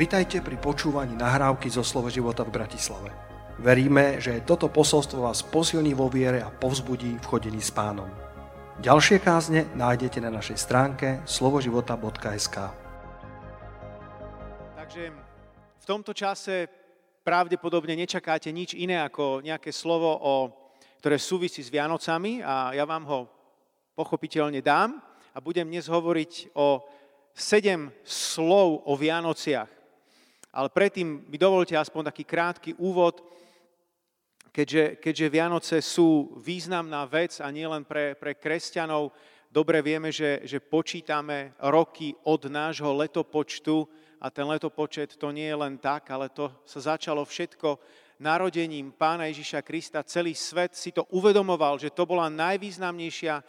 Vitajte 0.00 0.40
pri 0.40 0.56
počúvaní 0.56 1.12
nahrávky 1.12 1.68
zo 1.68 1.84
Slovo 1.84 2.08
života 2.08 2.40
v 2.40 2.56
Bratislave. 2.56 3.12
Veríme, 3.60 4.16
že 4.16 4.40
toto 4.48 4.72
posolstvo 4.72 5.28
vás 5.28 5.44
posilní 5.44 5.92
vo 5.92 6.08
viere 6.08 6.40
a 6.40 6.48
povzbudí 6.48 7.20
v 7.20 7.28
chodení 7.28 7.60
s 7.60 7.68
pánom. 7.68 8.08
Ďalšie 8.80 9.20
kázne 9.20 9.68
nájdete 9.76 10.24
na 10.24 10.32
našej 10.32 10.56
stránke 10.56 11.20
slovoživota.sk 11.28 12.56
Takže 14.80 15.02
v 15.76 15.84
tomto 15.84 16.16
čase 16.16 16.64
pravdepodobne 17.20 17.92
nečakáte 17.92 18.48
nič 18.56 18.72
iné 18.72 19.04
ako 19.04 19.44
nejaké 19.44 19.68
slovo, 19.68 20.16
o, 20.16 20.48
ktoré 21.04 21.20
súvisí 21.20 21.60
s 21.60 21.68
Vianocami 21.68 22.40
a 22.40 22.72
ja 22.72 22.88
vám 22.88 23.04
ho 23.04 23.28
pochopiteľne 23.92 24.64
dám 24.64 24.96
a 25.36 25.44
budem 25.44 25.68
dnes 25.68 25.92
hovoriť 25.92 26.56
o 26.56 26.88
sedem 27.36 27.92
slov 28.00 28.88
o 28.88 28.96
Vianociach. 28.96 29.79
Ale 30.50 30.68
predtým 30.70 31.30
mi 31.30 31.38
dovolte 31.38 31.78
aspoň 31.78 32.10
taký 32.10 32.24
krátky 32.26 32.70
úvod, 32.82 33.22
keďže, 34.50 34.98
keďže 34.98 35.26
Vianoce 35.30 35.76
sú 35.78 36.34
významná 36.42 37.06
vec 37.06 37.38
a 37.38 37.46
nielen 37.54 37.86
pre, 37.86 38.18
pre 38.18 38.34
kresťanov, 38.34 39.14
dobre 39.46 39.78
vieme, 39.78 40.10
že, 40.10 40.42
že 40.42 40.58
počítame 40.58 41.54
roky 41.70 42.14
od 42.26 42.50
nášho 42.50 42.90
letopočtu 42.98 43.86
a 44.18 44.26
ten 44.28 44.46
letopočet 44.50 45.14
to 45.16 45.30
nie 45.30 45.46
je 45.46 45.56
len 45.56 45.78
tak, 45.78 46.10
ale 46.10 46.28
to 46.28 46.50
sa 46.66 46.94
začalo 46.94 47.22
všetko 47.22 47.78
narodením 48.20 48.92
Pána 48.92 49.30
Ježiša 49.32 49.64
Krista. 49.64 50.04
Celý 50.04 50.36
svet 50.36 50.76
si 50.76 50.92
to 50.92 51.08
uvedomoval, 51.14 51.80
že 51.80 51.94
to 51.94 52.04
bola 52.04 52.28
najvýznamnejšia 52.28 53.40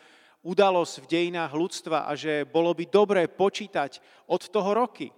udalosť 0.41 1.05
v 1.05 1.09
dejinách 1.11 1.53
ľudstva 1.53 2.07
a 2.07 2.15
že 2.17 2.47
bolo 2.47 2.73
by 2.73 2.87
dobré 2.87 3.27
počítať 3.27 4.01
od 4.31 4.41
toho 4.48 4.71
roky. 4.73 5.11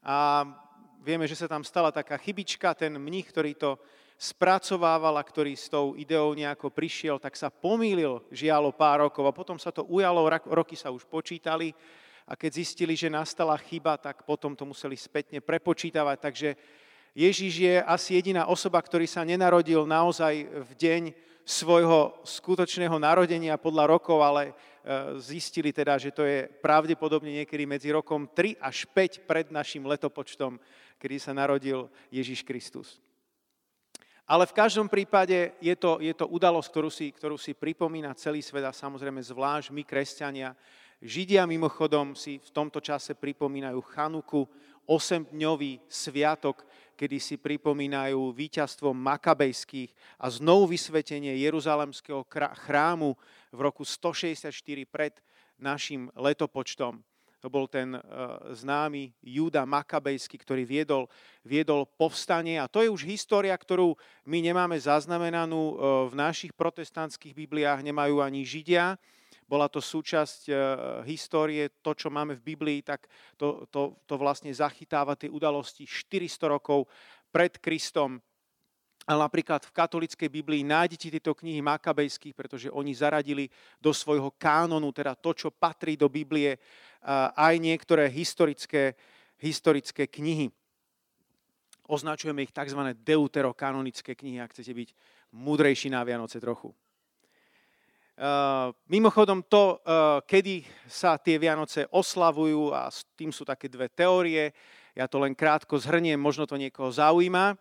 A 0.00 0.48
vieme, 1.04 1.28
že 1.28 1.36
sa 1.36 1.44
tam 1.44 1.60
stala 1.60 1.92
taká 1.92 2.16
chybička, 2.16 2.72
ten 2.72 2.96
mních, 2.96 3.28
ktorý 3.28 3.52
to 3.52 3.76
spracovával 4.16 5.20
a 5.20 5.26
ktorý 5.26 5.52
s 5.52 5.68
tou 5.68 5.92
ideou 6.00 6.32
nejako 6.32 6.72
prišiel, 6.72 7.20
tak 7.20 7.36
sa 7.36 7.52
pomýlil, 7.52 8.24
žialo 8.32 8.72
pár 8.72 9.04
rokov 9.04 9.28
a 9.28 9.36
potom 9.36 9.60
sa 9.60 9.68
to 9.68 9.84
ujalo, 9.84 10.24
roky 10.48 10.72
sa 10.72 10.88
už 10.88 11.04
počítali 11.04 11.76
a 12.24 12.32
keď 12.32 12.50
zistili, 12.64 12.96
že 12.96 13.12
nastala 13.12 13.52
chyba, 13.60 14.00
tak 14.00 14.24
potom 14.24 14.56
to 14.56 14.64
museli 14.64 14.96
spätne 14.96 15.44
prepočítavať. 15.44 16.16
Takže 16.16 16.48
Ježiš 17.12 17.52
je 17.60 17.74
asi 17.84 18.16
jediná 18.16 18.48
osoba, 18.48 18.80
ktorý 18.80 19.04
sa 19.04 19.22
nenarodil 19.28 19.84
naozaj 19.84 20.48
v 20.48 20.70
deň 20.72 21.02
svojho 21.44 22.16
skutočného 22.24 22.96
narodenia 22.96 23.60
podľa 23.60 23.84
rokov, 23.92 24.24
ale 24.24 24.42
e, 24.48 24.52
zistili 25.20 25.76
teda, 25.76 26.00
že 26.00 26.08
to 26.08 26.24
je 26.24 26.48
pravdepodobne 26.64 27.44
niekedy 27.44 27.68
medzi 27.68 27.92
rokom 27.92 28.24
3 28.24 28.56
až 28.56 28.88
5 28.88 29.28
pred 29.28 29.52
našim 29.52 29.84
letopočtom, 29.84 30.56
kedy 31.04 31.20
sa 31.20 31.36
narodil 31.36 31.92
Ježiš 32.08 32.40
Kristus. 32.40 32.96
Ale 34.24 34.48
v 34.48 34.56
každom 34.56 34.88
prípade 34.88 35.52
je 35.60 35.76
to, 35.76 36.00
je 36.00 36.16
to 36.16 36.24
udalosť, 36.24 36.68
ktorú 36.72 36.88
si, 36.88 37.12
ktorú 37.12 37.36
si 37.36 37.52
pripomína 37.52 38.16
celý 38.16 38.40
svet 38.40 38.64
a 38.64 38.72
samozrejme 38.72 39.20
zvlášť 39.20 39.68
my, 39.68 39.84
kresťania. 39.84 40.56
Židia 41.04 41.44
mimochodom 41.44 42.16
si 42.16 42.40
v 42.40 42.48
tomto 42.48 42.80
čase 42.80 43.12
pripomínajú 43.12 43.76
Chanuku, 43.92 44.48
8-dňový 44.88 45.84
sviatok, 45.84 46.64
kedy 46.96 47.20
si 47.20 47.36
pripomínajú 47.36 48.32
víťazstvo 48.32 48.96
makabejských 48.96 49.92
a 50.16 50.32
znovu 50.32 50.72
vysvetenie 50.72 51.36
Jeruzalemského 51.44 52.24
chrámu 52.64 53.12
v 53.52 53.58
roku 53.60 53.84
164 53.84 54.48
pred 54.88 55.20
našim 55.60 56.08
letopočtom. 56.16 57.04
To 57.44 57.52
bol 57.52 57.68
ten 57.68 57.92
uh, 57.92 58.00
známy 58.56 59.12
Júda 59.20 59.68
Makabejský, 59.68 60.40
ktorý 60.40 60.64
viedol, 60.64 61.12
viedol 61.44 61.84
povstanie. 61.84 62.56
A 62.56 62.72
to 62.72 62.80
je 62.80 62.88
už 62.88 63.04
história, 63.04 63.52
ktorú 63.52 63.92
my 64.24 64.40
nemáme 64.40 64.80
zaznamenanú 64.80 65.60
uh, 65.60 65.74
v 66.08 66.16
našich 66.16 66.56
protestantských 66.56 67.36
Bibliách, 67.36 67.84
nemajú 67.84 68.24
ani 68.24 68.48
Židia 68.48 68.96
bola 69.44 69.68
to 69.68 69.76
súčasť 69.76 70.48
e, 70.48 70.52
histórie, 71.04 71.68
to, 71.84 71.92
čo 71.92 72.08
máme 72.08 72.32
v 72.40 72.56
Biblii, 72.56 72.80
tak 72.80 73.04
to, 73.36 73.68
to, 73.68 74.00
to 74.08 74.14
vlastne 74.16 74.48
zachytáva 74.48 75.20
tie 75.20 75.28
udalosti 75.28 75.84
400 75.84 76.48
rokov 76.48 76.88
pred 77.28 77.60
Kristom. 77.60 78.24
Ale 79.04 79.20
napríklad 79.20 79.68
v 79.68 79.74
katolickej 79.76 80.32
Biblii 80.32 80.64
nájdete 80.64 81.12
tieto 81.12 81.36
knihy 81.36 81.60
makabejských, 81.60 82.32
pretože 82.32 82.72
oni 82.72 82.96
zaradili 82.96 83.52
do 83.76 83.92
svojho 83.92 84.32
kánonu, 84.40 84.88
teda 84.96 85.12
to, 85.12 85.36
čo 85.36 85.52
patrí 85.52 85.92
do 85.92 86.08
Biblie, 86.08 86.56
aj 87.36 87.54
niektoré 87.60 88.08
historické, 88.08 88.96
historické 89.38 90.08
knihy. 90.08 90.48
Označujeme 91.84 92.40
ich 92.40 92.52
tzv. 92.56 92.80
deuterokanonické 92.96 94.16
knihy, 94.16 94.40
ak 94.40 94.56
chcete 94.56 94.72
byť 94.72 94.88
múdrejší 95.36 95.92
na 95.92 96.00
Vianoce 96.00 96.40
trochu. 96.40 96.72
Mimochodom 98.88 99.44
to, 99.44 99.82
kedy 100.24 100.64
sa 100.86 101.18
tie 101.18 101.36
Vianoce 101.36 101.84
oslavujú 101.90 102.70
a 102.72 102.88
s 102.88 103.04
tým 103.18 103.34
sú 103.34 103.44
také 103.44 103.66
dve 103.68 103.90
teórie, 103.90 104.54
ja 104.94 105.10
to 105.10 105.18
len 105.18 105.34
krátko 105.34 105.74
zhrniem, 105.76 106.16
možno 106.16 106.46
to 106.46 106.54
niekoho 106.54 106.94
zaujíma. 106.94 107.58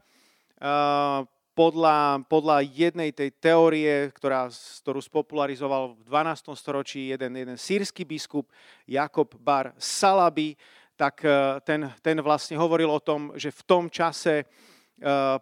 Podľa, 1.53 2.25
podľa 2.25 2.65
jednej 2.65 3.13
tej 3.13 3.29
teórie, 3.37 4.09
ktorá, 4.13 4.49
ktorú 4.49 4.99
spopularizoval 5.01 5.97
v 5.97 6.01
12. 6.05 6.53
storočí 6.57 7.13
jeden, 7.13 7.37
jeden 7.37 7.57
sírsky 7.57 8.03
biskup, 8.05 8.49
Jakob 8.89 9.33
Bar 9.37 9.73
Salabi, 9.77 10.57
tak 10.93 11.25
ten, 11.65 11.89
ten 12.05 12.17
vlastne 12.21 12.53
hovoril 12.57 12.89
o 12.89 13.01
tom, 13.01 13.33
že 13.33 13.49
v 13.49 13.61
tom 13.65 13.83
čase 13.89 14.45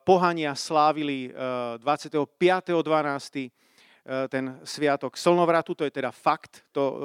pohania 0.08 0.56
slávili 0.56 1.28
25.12 1.80 3.52
E, 3.52 3.62
ten 4.28 4.60
sviatok 4.68 5.16
slnovratu, 5.16 5.72
to 5.72 5.88
je 5.88 5.94
teda 5.94 6.12
fakt, 6.12 6.68
to, 6.76 6.84
e, 6.84 6.98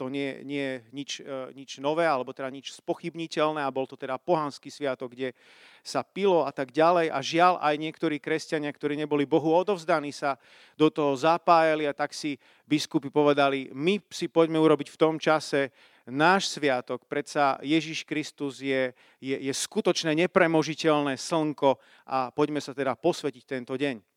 to 0.00 0.08
nie, 0.08 0.40
nie 0.48 0.64
je 0.64 0.76
nič, 0.96 1.10
e, 1.20 1.52
nič 1.52 1.70
nové, 1.76 2.08
alebo 2.08 2.32
teda 2.32 2.48
nič 2.48 2.72
spochybniteľné 2.80 3.60
a 3.60 3.74
bol 3.74 3.84
to 3.84 4.00
teda 4.00 4.16
pohanský 4.16 4.72
sviatok, 4.72 5.12
kde 5.12 5.36
sa 5.84 6.00
pilo 6.00 6.48
a 6.48 6.52
tak 6.56 6.72
ďalej 6.72 7.12
a 7.12 7.18
žiaľ 7.20 7.60
aj 7.60 7.74
niektorí 7.76 8.16
kresťania, 8.16 8.72
ktorí 8.72 8.96
neboli 8.96 9.28
Bohu 9.28 9.52
odovzdaní, 9.52 10.08
sa 10.08 10.40
do 10.80 10.88
toho 10.88 11.12
zapájali 11.12 11.84
a 11.84 11.92
tak 11.92 12.16
si 12.16 12.40
biskupy 12.64 13.12
povedali, 13.12 13.68
my 13.76 14.00
si 14.08 14.32
poďme 14.32 14.56
urobiť 14.56 14.88
v 14.88 15.00
tom 15.00 15.20
čase 15.20 15.68
náš 16.08 16.48
sviatok, 16.48 17.04
predsa 17.04 17.60
Ježiš 17.60 18.08
Kristus 18.08 18.64
je, 18.64 18.96
je, 19.20 19.36
je 19.36 19.52
skutočné 19.52 20.16
nepremožiteľné 20.24 21.20
slnko 21.20 21.76
a 22.08 22.32
poďme 22.32 22.64
sa 22.64 22.72
teda 22.72 22.96
posvetiť 22.96 23.44
tento 23.44 23.76
deň. 23.76 24.13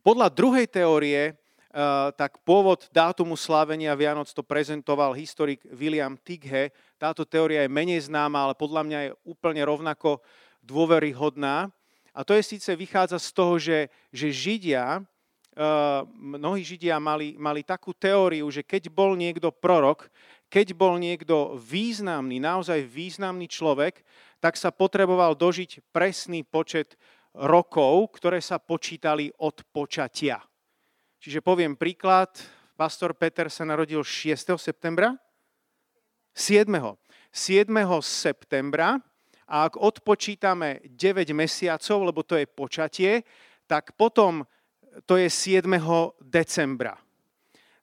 Podľa 0.00 0.32
druhej 0.32 0.64
teórie, 0.64 1.20
eh, 1.28 1.34
tak 2.16 2.40
pôvod 2.40 2.88
dátumu 2.88 3.36
slávenia 3.36 3.92
Vianoc 3.92 4.32
to 4.32 4.40
prezentoval 4.40 5.12
historik 5.12 5.60
William 5.68 6.16
Tighe. 6.16 6.72
Táto 6.96 7.28
teória 7.28 7.68
je 7.68 7.70
menej 7.72 8.08
známa, 8.08 8.48
ale 8.48 8.54
podľa 8.56 8.82
mňa 8.88 8.98
je 9.04 9.10
úplne 9.28 9.60
rovnako 9.60 10.24
dôveryhodná. 10.64 11.68
A 12.16 12.20
to 12.24 12.32
je 12.32 12.42
síce 12.42 12.72
vychádza 12.72 13.20
z 13.20 13.30
toho, 13.36 13.54
že, 13.60 13.78
že 14.08 14.32
Židia, 14.32 15.04
eh, 15.04 16.00
mnohí 16.16 16.64
Židia 16.64 16.96
mali, 16.96 17.36
mali 17.36 17.60
takú 17.60 17.92
teóriu, 17.92 18.48
že 18.48 18.64
keď 18.64 18.88
bol 18.88 19.12
niekto 19.12 19.52
prorok, 19.52 20.08
keď 20.48 20.72
bol 20.72 20.96
niekto 20.96 21.60
významný, 21.60 22.40
naozaj 22.40 22.88
významný 22.88 23.46
človek, 23.52 24.00
tak 24.40 24.56
sa 24.56 24.72
potreboval 24.72 25.36
dožiť 25.36 25.84
presný 25.92 26.40
počet 26.40 26.96
rokov, 27.36 28.18
ktoré 28.18 28.42
sa 28.42 28.58
počítali 28.58 29.30
od 29.42 29.62
počatia. 29.70 30.42
Čiže 31.20 31.44
poviem 31.44 31.76
príklad, 31.76 32.32
pastor 32.74 33.12
Peter 33.12 33.52
sa 33.52 33.68
narodil 33.68 34.00
6. 34.00 34.56
septembra, 34.56 35.14
7. 36.32 36.66
7. 37.30 37.68
septembra 38.02 38.98
a 39.50 39.66
ak 39.66 39.76
odpočítame 39.78 40.80
9 40.88 41.30
mesiacov, 41.34 41.98
lebo 42.06 42.22
to 42.22 42.38
je 42.38 42.46
počatie, 42.46 43.12
tak 43.66 43.94
potom 43.94 44.46
to 45.06 45.18
je 45.20 45.30
7. 45.30 45.66
decembra. 46.22 46.98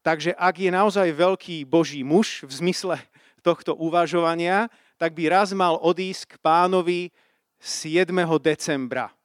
Takže 0.03 0.31
ak 0.35 0.55
je 0.55 0.71
naozaj 0.71 1.07
veľký 1.11 1.67
Boží 1.67 1.99
muž 2.03 2.47
v 2.47 2.51
zmysle 2.51 2.95
tohto 3.43 3.75
uvažovania, 3.75 4.71
tak 4.95 5.11
by 5.13 5.27
raz 5.27 5.51
mal 5.51 5.75
odísť 5.79 6.35
k 6.35 6.41
pánovi 6.41 7.11
7. 7.59 8.07
decembra. 8.39 9.16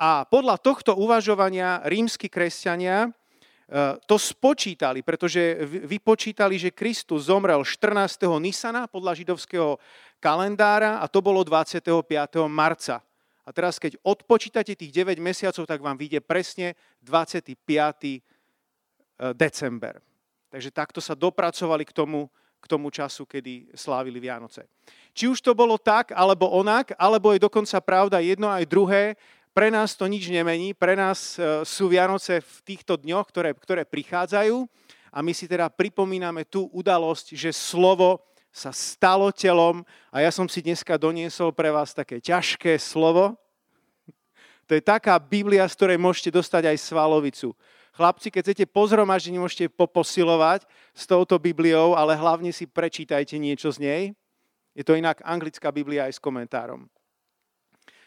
A 0.00 0.24
podľa 0.24 0.56
tohto 0.58 0.96
uvažovania 0.96 1.84
rímsky 1.84 2.26
kresťania 2.32 3.06
e, 3.06 3.10
to 4.08 4.16
spočítali, 4.16 5.04
pretože 5.04 5.62
vypočítali, 5.66 6.56
že 6.56 6.74
Kristus 6.74 7.28
zomrel 7.28 7.60
14. 7.60 8.24
Nisana 8.40 8.88
podľa 8.88 9.12
židovského 9.18 9.76
kalendára 10.18 11.02
a 11.02 11.06
to 11.06 11.20
bolo 11.20 11.44
25. 11.44 11.84
marca. 12.48 13.04
A 13.42 13.50
teraz, 13.50 13.82
keď 13.82 13.98
odpočítate 14.06 14.78
tých 14.78 14.94
9 14.94 15.18
mesiacov, 15.18 15.66
tak 15.66 15.82
vám 15.82 15.98
vyjde 15.98 16.22
presne 16.22 16.78
25. 17.02 17.52
E, 17.62 19.34
december. 19.34 20.02
Takže 20.52 20.68
takto 20.74 21.00
sa 21.00 21.16
dopracovali 21.16 21.86
k 21.86 21.96
tomu, 21.96 22.28
k 22.60 22.66
tomu 22.68 22.92
času, 22.92 23.24
kedy 23.24 23.72
slávili 23.72 24.20
Vianoce. 24.20 24.68
Či 25.16 25.30
už 25.30 25.40
to 25.40 25.56
bolo 25.56 25.80
tak, 25.80 26.12
alebo 26.12 26.50
onak, 26.50 26.92
alebo 27.00 27.32
je 27.32 27.40
dokonca 27.40 27.80
pravda 27.80 28.20
jedno 28.20 28.52
aj 28.52 28.64
druhé, 28.68 29.16
pre 29.52 29.68
nás 29.68 29.92
to 29.92 30.08
nič 30.08 30.32
nemení, 30.32 30.72
pre 30.72 30.96
nás 30.96 31.36
e, 31.36 31.64
sú 31.68 31.92
Vianoce 31.92 32.40
v 32.40 32.56
týchto 32.64 32.96
dňoch, 32.96 33.28
ktoré, 33.28 33.52
ktoré 33.52 33.84
prichádzajú 33.84 34.64
a 35.12 35.18
my 35.20 35.32
si 35.36 35.44
teda 35.44 35.68
pripomíname 35.68 36.48
tú 36.48 36.72
udalosť, 36.72 37.36
že 37.36 37.52
slovo 37.52 38.24
sa 38.48 38.72
stalo 38.72 39.28
telom 39.32 39.84
a 40.08 40.24
ja 40.24 40.32
som 40.32 40.48
si 40.48 40.64
dneska 40.64 40.96
doniesol 40.96 41.52
pre 41.52 41.68
vás 41.68 41.92
také 41.92 42.20
ťažké 42.20 42.80
slovo. 42.80 43.36
To 44.68 44.72
je 44.72 44.82
taká 44.84 45.20
Biblia, 45.20 45.68
z 45.68 45.76
ktorej 45.76 45.98
môžete 46.00 46.32
dostať 46.32 46.72
aj 46.72 46.78
svalovicu. 46.80 47.52
Chlapci, 47.92 48.32
keď 48.32 48.42
chcete 48.48 48.64
pozhromaždiť, 48.72 49.36
môžete 49.36 49.66
poposilovať 49.68 50.64
s 50.96 51.04
touto 51.04 51.36
Bibliou, 51.36 51.92
ale 51.92 52.16
hlavne 52.16 52.48
si 52.48 52.64
prečítajte 52.64 53.36
niečo 53.36 53.68
z 53.68 53.78
nej. 53.84 54.02
Je 54.72 54.80
to 54.80 54.96
inak 54.96 55.20
anglická 55.20 55.68
Biblia 55.68 56.08
aj 56.08 56.16
s 56.16 56.24
komentárom. 56.24 56.88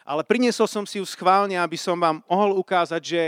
Ale 0.06 0.22
priniesol 0.22 0.70
som 0.70 0.86
si 0.86 1.02
ju 1.02 1.06
schválne, 1.10 1.58
aby 1.58 1.74
som 1.82 1.98
vám 1.98 2.22
mohol 2.30 2.62
ukázať, 2.62 3.02
že, 3.02 3.24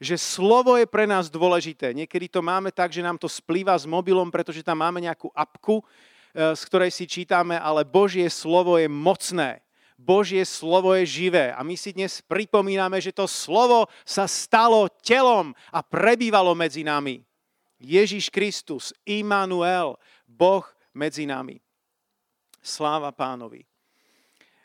že 0.00 0.16
slovo 0.16 0.80
je 0.80 0.88
pre 0.88 1.04
nás 1.04 1.28
dôležité. 1.28 1.92
Niekedy 1.92 2.32
to 2.32 2.40
máme 2.40 2.72
tak, 2.72 2.88
že 2.88 3.04
nám 3.04 3.20
to 3.20 3.28
splýva 3.28 3.76
s 3.76 3.84
mobilom, 3.84 4.32
pretože 4.32 4.64
tam 4.64 4.80
máme 4.80 5.04
nejakú 5.04 5.28
apku, 5.36 5.84
eh, 6.32 6.56
z 6.56 6.62
ktorej 6.64 6.88
si 6.88 7.04
čítame, 7.04 7.60
ale 7.60 7.84
Božie 7.84 8.24
slovo 8.32 8.80
je 8.80 8.88
mocné. 8.88 9.60
Božie 10.00 10.40
slovo 10.48 10.96
je 10.96 11.04
živé. 11.04 11.52
A 11.52 11.60
my 11.60 11.76
si 11.76 11.92
dnes 11.92 12.24
pripomíname, 12.24 12.96
že 12.98 13.12
to 13.12 13.28
slovo 13.28 13.86
sa 14.02 14.24
stalo 14.24 14.88
telom 15.04 15.52
a 15.68 15.84
prebývalo 15.84 16.56
medzi 16.56 16.82
nami. 16.82 17.22
Ježiš 17.76 18.32
Kristus, 18.32 18.90
Immanuel, 19.04 20.00
Boh 20.24 20.64
medzi 20.96 21.28
nami. 21.28 21.60
Sláva 22.62 23.10
pánovi. 23.12 23.71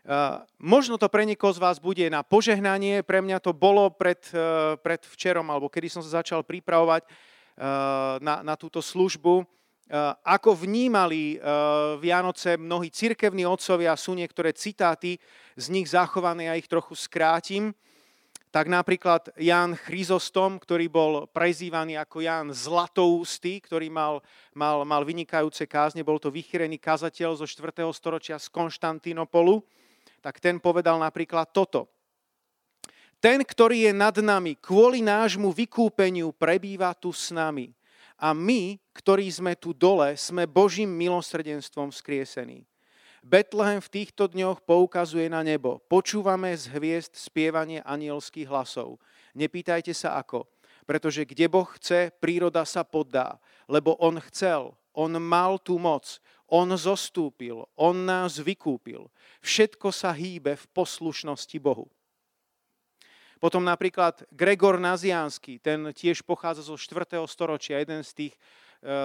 Uh, 0.08 0.40
možno 0.56 0.96
to 0.96 1.12
pre 1.12 1.28
z 1.28 1.60
vás 1.60 1.84
bude 1.84 2.08
na 2.08 2.24
požehnanie, 2.24 3.04
pre 3.04 3.20
mňa 3.20 3.44
to 3.44 3.52
bolo 3.52 3.92
pred, 3.92 4.24
uh, 4.32 4.80
pred 4.80 5.04
včerom, 5.04 5.44
alebo 5.52 5.68
kedy 5.68 5.92
som 5.92 6.00
sa 6.00 6.24
začal 6.24 6.48
pripravovať 6.48 7.04
uh, 7.04 8.16
na, 8.24 8.40
na 8.40 8.56
túto 8.56 8.80
službu. 8.80 9.44
Eh, 9.88 9.96
ako 10.28 10.68
vnímali 10.68 11.40
eh, 11.40 11.42
Vianoce 12.04 12.60
mnohí 12.60 12.92
cirkevní 12.92 13.48
otcovia, 13.48 13.96
sú 13.96 14.20
niektoré 14.20 14.52
citáty 14.52 15.16
z 15.56 15.72
nich 15.72 15.88
zachované, 15.88 16.52
ja 16.52 16.60
ich 16.60 16.68
trochu 16.68 16.92
skrátim. 16.92 17.72
Tak 18.52 18.68
napríklad 18.68 19.32
Jan 19.40 19.80
Chryzostom, 19.80 20.60
ktorý 20.60 20.92
bol 20.92 21.12
prezývaný 21.32 21.96
ako 22.04 22.20
Jan 22.20 22.48
Zlatoústy, 22.52 23.64
ktorý 23.64 23.88
mal, 23.88 24.20
mal, 24.52 24.84
mal 24.84 25.08
vynikajúce 25.08 25.64
kázne, 25.72 26.04
bol 26.04 26.20
to 26.20 26.36
vychýrený 26.36 26.84
kazateľ 26.84 27.40
zo 27.40 27.48
4. 27.48 27.88
storočia 27.96 28.36
z 28.36 28.52
Konštantinopolu, 28.52 29.64
tak 30.28 30.44
ten 30.44 30.60
povedal 30.60 31.00
napríklad 31.00 31.56
toto. 31.56 31.88
Ten, 33.24 33.48
ktorý 33.48 33.88
je 33.88 33.94
nad 33.96 34.12
nami, 34.20 34.60
kvôli 34.60 35.00
nášmu 35.00 35.56
vykúpeniu 35.56 36.36
prebýva 36.36 36.92
tu 36.92 37.16
s 37.16 37.32
nami 37.32 37.72
a 38.20 38.36
my, 38.36 38.76
ktorí 38.92 39.24
sme 39.32 39.56
tu 39.56 39.72
dole, 39.72 40.20
sme 40.20 40.44
Božím 40.44 40.92
milosrdenstvom 41.00 41.96
vzkriesení. 41.96 42.68
Betlehem 43.24 43.80
v 43.80 44.04
týchto 44.04 44.28
dňoch 44.28 44.68
poukazuje 44.68 45.32
na 45.32 45.48
nebo. 45.48 45.80
Počúvame 45.88 46.52
z 46.60 46.76
hviezd 46.76 47.16
spievanie 47.16 47.80
anielských 47.88 48.52
hlasov. 48.52 49.00
Nepýtajte 49.32 49.96
sa 49.96 50.20
ako, 50.20 50.44
pretože 50.84 51.24
kde 51.24 51.48
Boh 51.48 51.72
chce, 51.80 52.12
príroda 52.20 52.68
sa 52.68 52.84
poddá, 52.84 53.40
lebo 53.72 53.96
On 53.96 54.20
chcel, 54.28 54.76
On 54.92 55.12
mal 55.24 55.56
tú 55.56 55.80
moc, 55.80 56.20
On 56.48 56.68
zostúpil, 56.80 57.68
On 57.76 57.94
nás 57.94 58.40
vykúpil. 58.40 59.12
Všetko 59.44 59.92
sa 59.92 60.16
hýbe 60.16 60.56
v 60.56 60.66
poslušnosti 60.72 61.58
Bohu. 61.60 61.92
Potom 63.38 63.62
napríklad 63.62 64.26
Gregor 64.34 64.82
Naziánsky, 64.82 65.62
ten 65.62 65.94
tiež 65.94 66.26
pochádza 66.26 66.66
zo 66.66 66.76
4. 66.76 67.22
storočia, 67.30 67.78
jeden 67.78 68.02
z 68.02 68.12
tých 68.14 68.34
e, 68.34 68.40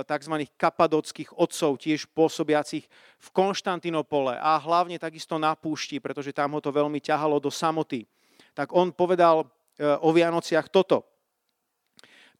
tzv. 0.08 0.48
kapadockých 0.56 1.36
otcov, 1.36 1.76
tiež 1.76 2.08
pôsobiacich 2.16 2.88
v 3.20 3.28
Konštantinopole 3.36 4.40
a 4.40 4.56
hlavne 4.56 4.96
takisto 4.96 5.36
na 5.36 5.52
púšti, 5.52 6.00
pretože 6.00 6.32
tam 6.32 6.56
ho 6.56 6.60
to 6.64 6.72
veľmi 6.72 6.96
ťahalo 7.04 7.36
do 7.36 7.52
samoty. 7.52 8.08
Tak 8.56 8.72
on 8.72 8.96
povedal 8.96 9.44
e, 9.44 9.46
o 10.00 10.08
Vianociach 10.16 10.72
toto. 10.72 11.04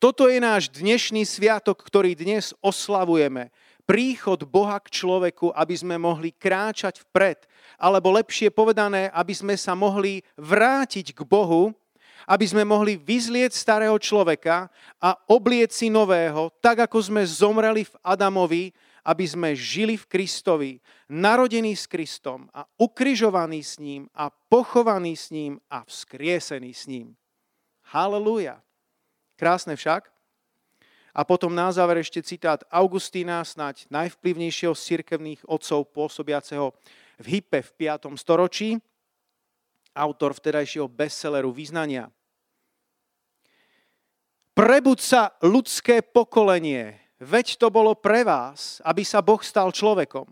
Toto 0.02 0.26
je 0.26 0.42
náš 0.42 0.66
dnešný 0.72 1.22
sviatok, 1.22 1.78
ktorý 1.78 2.18
dnes 2.18 2.50
oslavujeme. 2.58 3.54
Príchod 3.92 4.48
Boha 4.48 4.80
k 4.80 4.88
človeku, 4.88 5.52
aby 5.52 5.76
sme 5.76 6.00
mohli 6.00 6.32
kráčať 6.32 7.04
vpred, 7.04 7.44
alebo 7.76 8.08
lepšie 8.16 8.48
povedané, 8.48 9.12
aby 9.12 9.36
sme 9.36 9.52
sa 9.52 9.76
mohli 9.76 10.24
vrátiť 10.40 11.12
k 11.12 11.20
Bohu 11.28 11.76
aby 12.22 12.46
sme 12.46 12.62
mohli 12.62 12.94
vyzlieť 12.94 13.50
starého 13.50 13.98
človeka 13.98 14.70
a 15.02 15.10
oblieť 15.26 15.74
si 15.74 15.90
nového, 15.90 16.54
tak 16.62 16.86
ako 16.86 16.98
sme 17.02 17.22
zomreli 17.26 17.82
v 17.82 17.94
Adamovi, 17.98 18.70
aby 19.02 19.26
sme 19.26 19.58
žili 19.58 19.98
v 19.98 20.06
Kristovi, 20.06 20.72
narodení 21.10 21.74
s 21.74 21.90
Kristom 21.90 22.46
a 22.54 22.62
ukrižovaní 22.78 23.58
s 23.58 23.82
ním 23.82 24.06
a 24.14 24.30
pochovaní 24.30 25.18
s 25.18 25.34
ním 25.34 25.58
a 25.66 25.82
vzkriesení 25.82 26.70
s 26.70 26.86
ním. 26.86 27.18
Halelúja. 27.90 28.62
Krásne 29.34 29.74
však. 29.74 30.06
A 31.12 31.28
potom 31.28 31.52
na 31.52 31.68
záver 31.68 32.00
ešte 32.00 32.24
citát 32.24 32.64
Augustína, 32.72 33.44
snať 33.44 33.84
najvplyvnejšieho 33.92 34.72
z 34.72 34.82
cirkevných 34.96 35.44
otcov 35.44 35.92
pôsobiaceho 35.92 36.72
v 37.20 37.26
Hype 37.28 37.60
v 37.60 37.70
5. 37.84 38.16
storočí 38.16 38.80
autor 39.92 40.32
vtedajšieho 40.32 40.88
bestselleru 40.88 41.52
Význania. 41.52 42.08
Prebud 44.52 45.00
sa 45.00 45.32
ľudské 45.44 46.04
pokolenie, 46.04 46.96
veď 47.20 47.56
to 47.56 47.68
bolo 47.72 47.96
pre 47.96 48.24
vás, 48.24 48.80
aby 48.84 49.04
sa 49.04 49.24
Boh 49.24 49.40
stal 49.40 49.72
človekom. 49.72 50.28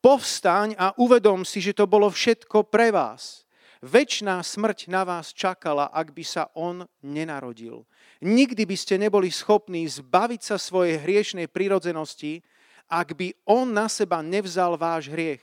Povstaň 0.00 0.76
a 0.80 0.96
uvedom 0.96 1.44
si, 1.44 1.60
že 1.60 1.76
to 1.76 1.84
bolo 1.84 2.08
všetko 2.08 2.68
pre 2.72 2.88
vás. 2.88 3.44
Večná 3.80 4.44
smrť 4.44 4.92
na 4.92 5.08
vás 5.08 5.32
čakala, 5.32 5.88
ak 5.88 6.12
by 6.12 6.24
sa 6.24 6.52
on 6.52 6.84
nenarodil. 7.00 7.88
Nikdy 8.20 8.68
by 8.68 8.76
ste 8.76 9.00
neboli 9.00 9.32
schopní 9.32 9.88
zbaviť 9.88 10.40
sa 10.44 10.56
svojej 10.60 11.00
hriešnej 11.00 11.48
prirodzenosti, 11.48 12.44
ak 12.92 13.16
by 13.16 13.32
on 13.48 13.72
na 13.72 13.88
seba 13.88 14.20
nevzal 14.20 14.76
váš 14.76 15.08
hriech 15.08 15.40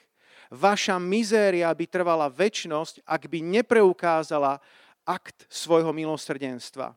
vaša 0.51 0.95
mizéria 0.99 1.67
by 1.71 1.85
trvala 1.87 2.31
väčnosť, 2.31 3.03
ak 3.03 3.27
by 3.27 3.39
nepreukázala 3.43 4.59
akt 5.07 5.47
svojho 5.47 5.91
milosrdenstva. 5.91 6.95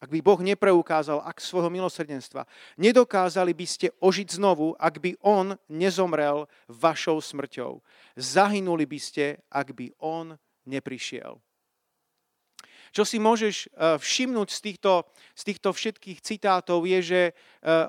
Ak 0.00 0.08
by 0.08 0.24
Boh 0.24 0.40
nepreukázal 0.40 1.20
akt 1.20 1.44
svojho 1.44 1.68
milosrdenstva. 1.68 2.48
Nedokázali 2.80 3.52
by 3.52 3.66
ste 3.68 3.92
ožiť 4.00 4.40
znovu, 4.40 4.72
ak 4.80 4.96
by 4.96 5.12
On 5.20 5.52
nezomrel 5.68 6.48
vašou 6.72 7.20
smrťou. 7.20 7.84
Zahynuli 8.16 8.88
by 8.88 8.96
ste, 8.96 9.44
ak 9.52 9.76
by 9.76 9.92
On 10.00 10.40
neprišiel. 10.70 11.42
Čo 12.90 13.06
si 13.06 13.22
môžeš 13.22 13.70
eh, 13.70 13.98
všimnúť 13.98 14.48
z 14.50 14.60
týchto, 14.60 14.92
z 15.34 15.42
týchto 15.46 15.70
všetkých 15.70 16.18
citátov 16.22 16.82
je, 16.86 16.98
že 17.02 17.20
eh, 17.30 17.34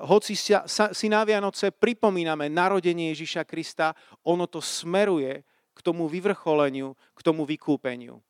hoci 0.06 0.38
si 0.38 1.06
na 1.10 1.22
Vianoce 1.26 1.74
pripomíname 1.74 2.46
narodenie 2.46 3.10
Ježiša 3.14 3.42
Krista, 3.46 3.94
ono 4.22 4.46
to 4.46 4.62
smeruje 4.62 5.42
k 5.72 5.78
tomu 5.82 6.06
vyvrcholeniu, 6.06 6.94
k 7.14 7.20
tomu 7.24 7.42
vykúpeniu. 7.42 8.22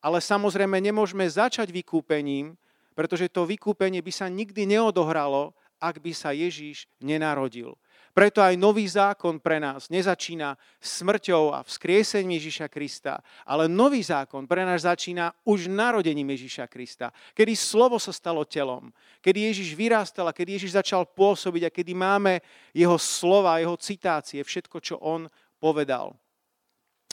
Ale 0.00 0.20
samozrejme 0.20 0.80
nemôžeme 0.80 1.24
začať 1.28 1.68
vykúpením, 1.72 2.56
pretože 2.96 3.32
to 3.32 3.48
vykúpenie 3.48 4.00
by 4.04 4.12
sa 4.12 4.26
nikdy 4.28 4.64
neodohralo, 4.64 5.56
ak 5.80 6.04
by 6.04 6.12
sa 6.12 6.36
Ježíš 6.36 6.84
nenarodil. 7.00 7.72
Preto 8.10 8.42
aj 8.42 8.58
nový 8.58 8.90
zákon 8.90 9.38
pre 9.38 9.62
nás 9.62 9.86
nezačína 9.86 10.58
smrťou 10.82 11.54
a 11.54 11.62
vzkriesením 11.62 12.42
Ježiša 12.42 12.66
Krista, 12.66 13.22
ale 13.46 13.70
nový 13.70 14.02
zákon 14.02 14.50
pre 14.50 14.66
nás 14.66 14.82
začína 14.82 15.30
už 15.46 15.70
narodením 15.70 16.34
Ježiša 16.34 16.66
Krista, 16.66 17.14
kedy 17.38 17.54
slovo 17.54 18.02
sa 18.02 18.10
stalo 18.10 18.42
telom, 18.42 18.90
kedy 19.22 19.54
Ježiš 19.54 19.78
vyrástal 19.78 20.26
a 20.26 20.34
kedy 20.34 20.58
Ježiš 20.58 20.74
začal 20.74 21.06
pôsobiť 21.06 21.70
a 21.70 21.74
kedy 21.74 21.92
máme 21.94 22.42
jeho 22.74 22.98
slova, 22.98 23.62
jeho 23.62 23.78
citácie, 23.78 24.42
všetko, 24.42 24.76
čo 24.82 24.98
on 24.98 25.30
povedal. 25.62 26.18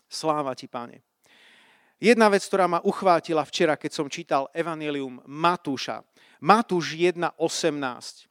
Sláva 0.09 0.57
ti, 0.57 0.65
páne. 0.65 1.05
Jedna 1.97 2.29
vec, 2.29 2.45
ktorá 2.45 2.69
ma 2.69 2.79
uchvátila 2.85 3.41
včera, 3.41 3.73
keď 3.73 3.91
som 3.91 4.05
čítal 4.05 4.49
Evangelium 4.53 5.17
Matúša. 5.25 6.05
Matúš 6.45 6.93
1.18. 6.93 8.26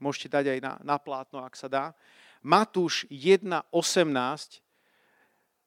Môžete 0.00 0.32
dať 0.32 0.44
aj 0.56 0.58
na, 0.64 0.72
na 0.82 0.96
plátno, 0.96 1.44
ak 1.44 1.54
sa 1.54 1.68
dá. 1.68 1.84
Matúš 2.40 3.04
1.18, 3.12 4.64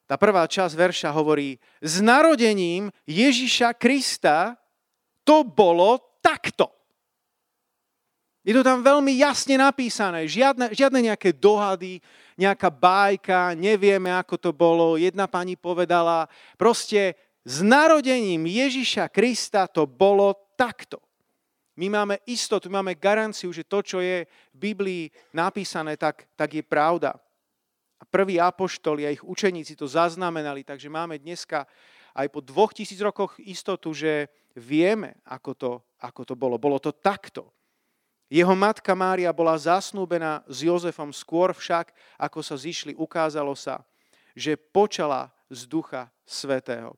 tá 0.10 0.16
prvá 0.18 0.44
časť 0.50 0.74
verša 0.74 1.10
hovorí, 1.14 1.62
s 1.80 2.02
narodením 2.02 2.90
Ježiša 3.06 3.78
Krista 3.78 4.58
to 5.24 5.46
bolo 5.48 6.02
takto. 6.20 6.68
Je 8.44 8.52
to 8.52 8.60
tam 8.60 8.84
veľmi 8.84 9.16
jasne 9.16 9.56
napísané. 9.56 10.28
Žiadne, 10.28 10.76
žiadne 10.76 11.00
nejaké 11.00 11.32
dohady, 11.32 12.04
nejaká 12.36 12.68
bajka, 12.68 13.56
nevieme, 13.56 14.12
ako 14.12 14.36
to 14.36 14.52
bolo. 14.52 15.00
Jedna 15.00 15.32
pani 15.32 15.56
povedala, 15.56 16.28
proste 16.60 17.16
s 17.48 17.64
narodením 17.64 18.44
Ježiša 18.44 19.08
Krista 19.08 19.72
to 19.72 19.88
bolo 19.88 20.36
takto. 20.60 21.00
My 21.74 21.90
máme 21.90 22.22
istotu, 22.30 22.70
máme 22.70 22.94
garanciu, 22.94 23.50
že 23.50 23.66
to, 23.66 23.82
čo 23.82 23.98
je 23.98 24.30
v 24.54 24.58
Biblii 24.58 25.04
napísané, 25.34 25.98
tak, 25.98 26.30
tak 26.38 26.54
je 26.54 26.62
pravda. 26.62 27.18
A 27.98 28.04
prví 28.06 28.38
apoštoli 28.38 29.08
a 29.08 29.14
ich 29.14 29.26
učeníci 29.26 29.74
to 29.74 29.90
zaznamenali, 29.90 30.62
takže 30.62 30.92
máme 30.92 31.18
dneska 31.18 31.66
aj 32.14 32.30
po 32.30 32.46
dvoch 32.46 32.78
tisíc 32.78 33.02
rokoch 33.02 33.42
istotu, 33.42 33.90
že 33.90 34.30
vieme, 34.54 35.18
ako 35.26 35.52
to, 35.58 35.72
ako 35.98 36.22
to 36.22 36.34
bolo. 36.38 36.62
Bolo 36.62 36.78
to 36.78 36.94
takto. 36.94 37.50
Jeho 38.30 38.54
matka 38.54 38.94
Mária 38.94 39.34
bola 39.34 39.58
zasnúbená 39.58 40.46
s 40.46 40.66
Jozefom 40.66 41.10
skôr 41.14 41.54
však, 41.54 41.94
ako 42.18 42.42
sa 42.42 42.58
zišli, 42.58 42.94
ukázalo 42.98 43.54
sa, 43.58 43.82
že 44.34 44.58
počala 44.58 45.30
z 45.50 45.70
Ducha 45.70 46.10
Svetého. 46.26 46.98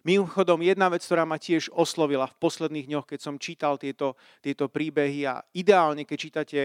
Mimochodom, 0.00 0.64
jedna 0.64 0.88
vec, 0.88 1.04
ktorá 1.04 1.28
ma 1.28 1.36
tiež 1.36 1.68
oslovila 1.76 2.24
v 2.24 2.38
posledných 2.40 2.88
dňoch, 2.88 3.04
keď 3.04 3.20
som 3.20 3.36
čítal 3.36 3.76
tieto, 3.76 4.16
tieto 4.40 4.72
príbehy 4.72 5.28
a 5.28 5.44
ideálne, 5.52 6.08
keď 6.08 6.16
čítate 6.16 6.60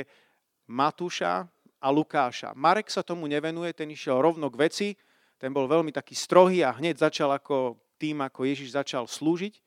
Matúša 0.71 1.43
a 1.83 1.87
Lukáša. 1.91 2.55
Marek 2.55 2.87
sa 2.87 3.03
tomu 3.03 3.27
nevenuje, 3.27 3.75
ten 3.75 3.91
išiel 3.91 4.23
rovno 4.23 4.47
k 4.47 4.59
veci, 4.59 4.87
ten 5.35 5.51
bol 5.51 5.67
veľmi 5.67 5.91
taký 5.91 6.15
strohý 6.15 6.63
a 6.63 6.79
hneď 6.79 7.11
začal 7.11 7.35
ako 7.35 7.75
tým, 7.99 8.23
ako 8.23 8.47
Ježiš 8.47 8.71
začal 8.71 9.03
slúžiť. 9.03 9.59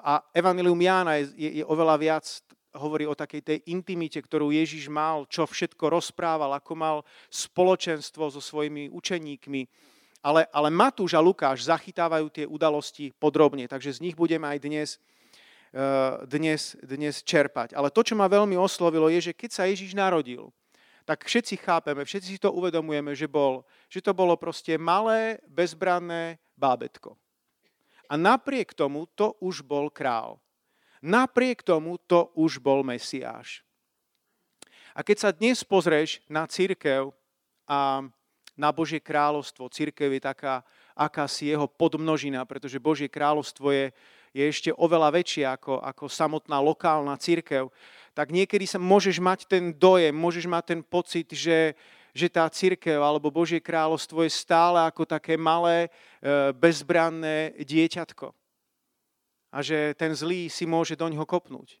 A 0.00 0.24
Evangelium 0.32 0.80
Jána 0.80 1.20
je, 1.20 1.36
je, 1.36 1.50
je 1.60 1.64
oveľa 1.68 1.96
viac, 2.00 2.24
hovorí 2.72 3.04
o 3.04 3.12
takej 3.12 3.42
tej 3.44 3.58
intimite, 3.68 4.16
ktorú 4.16 4.48
Ježiš 4.48 4.88
mal, 4.88 5.28
čo 5.28 5.44
všetko 5.44 5.92
rozprával, 5.92 6.56
ako 6.56 6.72
mal 6.72 6.96
spoločenstvo 7.28 8.32
so 8.32 8.40
svojimi 8.40 8.88
učeníkmi 8.88 9.91
ale, 10.22 10.46
ale 10.54 10.70
Matúš 10.70 11.18
a 11.18 11.20
Lukáš 11.20 11.66
zachytávajú 11.66 12.30
tie 12.30 12.46
udalosti 12.46 13.10
podrobne, 13.18 13.66
takže 13.66 13.98
z 13.98 14.02
nich 14.08 14.14
budeme 14.14 14.46
aj 14.46 14.58
dnes, 14.62 14.88
eh, 15.74 16.22
dnes, 16.30 16.78
dnes 16.78 17.26
čerpať. 17.26 17.74
Ale 17.74 17.90
to, 17.90 18.06
čo 18.06 18.14
ma 18.14 18.30
veľmi 18.30 18.54
oslovilo, 18.54 19.10
je, 19.10 19.30
že 19.30 19.36
keď 19.36 19.50
sa 19.50 19.66
Ježiš 19.66 19.98
narodil, 19.98 20.54
tak 21.02 21.26
všetci 21.26 21.58
chápeme, 21.58 22.06
všetci 22.06 22.38
si 22.38 22.38
to 22.38 22.54
uvedomujeme, 22.54 23.10
že, 23.18 23.26
bol, 23.26 23.66
že 23.90 23.98
to 23.98 24.14
bolo 24.14 24.38
proste 24.38 24.78
malé, 24.78 25.42
bezbranné 25.50 26.38
bábetko. 26.54 27.18
A 28.06 28.14
napriek 28.14 28.70
tomu 28.70 29.10
to 29.18 29.34
už 29.42 29.66
bol 29.66 29.90
král. 29.90 30.38
Napriek 31.02 31.66
tomu 31.66 31.98
to 31.98 32.30
už 32.38 32.62
bol 32.62 32.86
Mesiáš. 32.86 33.66
A 34.94 35.02
keď 35.02 35.16
sa 35.18 35.30
dnes 35.34 35.66
pozrieš 35.66 36.22
na 36.30 36.46
církev 36.46 37.10
a 37.66 38.06
na 38.56 38.68
Božie 38.72 39.00
kráľovstvo. 39.00 39.72
Církev 39.72 40.12
je 40.12 40.22
taká 40.22 40.64
akási 40.92 41.52
jeho 41.52 41.64
podmnožina, 41.68 42.44
pretože 42.44 42.82
Božie 42.82 43.08
kráľovstvo 43.08 43.72
je, 43.72 43.86
je 44.36 44.44
ešte 44.44 44.70
oveľa 44.76 45.12
väčšie 45.12 45.44
ako, 45.48 45.80
ako 45.80 46.04
samotná 46.08 46.60
lokálna 46.60 47.16
církev. 47.16 47.72
Tak 48.12 48.28
niekedy 48.28 48.68
sa 48.68 48.76
môžeš 48.76 49.16
mať 49.20 49.48
ten 49.48 49.72
dojem, 49.72 50.12
môžeš 50.12 50.44
mať 50.44 50.64
ten 50.76 50.80
pocit, 50.84 51.32
že, 51.32 51.72
že 52.12 52.28
tá 52.28 52.44
církev 52.48 53.00
alebo 53.00 53.32
Božie 53.32 53.60
kráľovstvo 53.60 54.20
je 54.24 54.32
stále 54.32 54.84
ako 54.84 55.08
také 55.08 55.40
malé, 55.40 55.88
e, 56.20 56.52
bezbranné 56.52 57.56
dieťatko. 57.56 58.36
A 59.52 59.58
že 59.60 59.96
ten 59.96 60.12
zlý 60.12 60.48
si 60.48 60.64
môže 60.64 60.96
do 60.96 61.08
ňoho 61.08 61.24
kopnúť. 61.28 61.80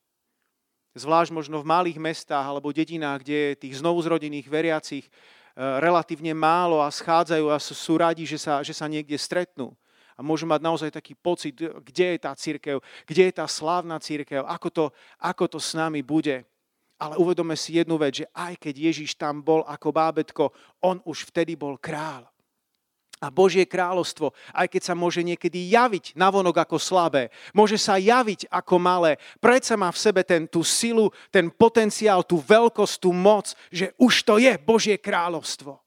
Zvlášť 0.92 1.32
možno 1.32 1.64
v 1.64 1.68
malých 1.72 1.96
mestách 1.96 2.44
alebo 2.44 2.68
dedinách, 2.68 3.24
kde 3.24 3.36
je 3.36 3.60
tých 3.64 3.80
znovuzrodených 3.80 4.44
veriacich 4.44 5.08
relatívne 5.56 6.32
málo 6.32 6.80
a 6.80 6.88
schádzajú 6.88 7.46
a 7.52 7.60
sú 7.60 7.94
radi, 8.00 8.24
že 8.24 8.40
sa, 8.40 8.64
že 8.64 8.72
sa 8.72 8.88
niekde 8.88 9.16
stretnú. 9.20 9.76
A 10.16 10.20
môžu 10.20 10.44
mať 10.44 10.60
naozaj 10.60 10.90
taký 10.92 11.16
pocit, 11.16 11.56
kde 11.56 12.06
je 12.16 12.18
tá 12.20 12.32
církev, 12.36 12.80
kde 13.04 13.22
je 13.28 13.34
tá 13.36 13.44
slávna 13.48 14.00
církev, 14.00 14.44
ako 14.44 14.68
to, 14.68 14.84
ako 15.20 15.44
to 15.48 15.58
s 15.60 15.72
nami 15.76 16.00
bude. 16.00 16.44
Ale 16.96 17.18
uvedome 17.18 17.58
si 17.58 17.76
jednu 17.76 17.98
vec, 17.98 18.22
že 18.22 18.26
aj 18.32 18.56
keď 18.62 18.74
Ježiš 18.92 19.18
tam 19.18 19.42
bol 19.42 19.66
ako 19.66 19.88
bábetko, 19.90 20.44
on 20.80 21.02
už 21.04 21.28
vtedy 21.28 21.58
bol 21.58 21.76
král 21.76 22.31
a 23.22 23.30
Božie 23.30 23.62
kráľovstvo, 23.62 24.34
aj 24.50 24.66
keď 24.66 24.82
sa 24.82 24.94
môže 24.98 25.22
niekedy 25.22 25.70
javiť 25.70 26.18
navonok 26.18 26.66
ako 26.66 26.76
slabé, 26.82 27.30
môže 27.54 27.78
sa 27.78 27.94
javiť 27.94 28.50
ako 28.50 28.74
malé, 28.82 29.14
predsa 29.38 29.78
má 29.78 29.94
v 29.94 30.02
sebe 30.02 30.26
ten, 30.26 30.50
tú 30.50 30.66
silu, 30.66 31.14
ten 31.30 31.46
potenciál, 31.46 32.26
tú 32.26 32.42
veľkosť, 32.42 32.98
tú 32.98 33.14
moc, 33.14 33.54
že 33.70 33.94
už 33.94 34.26
to 34.26 34.42
je 34.42 34.58
Božie 34.58 34.98
kráľovstvo. 34.98 35.78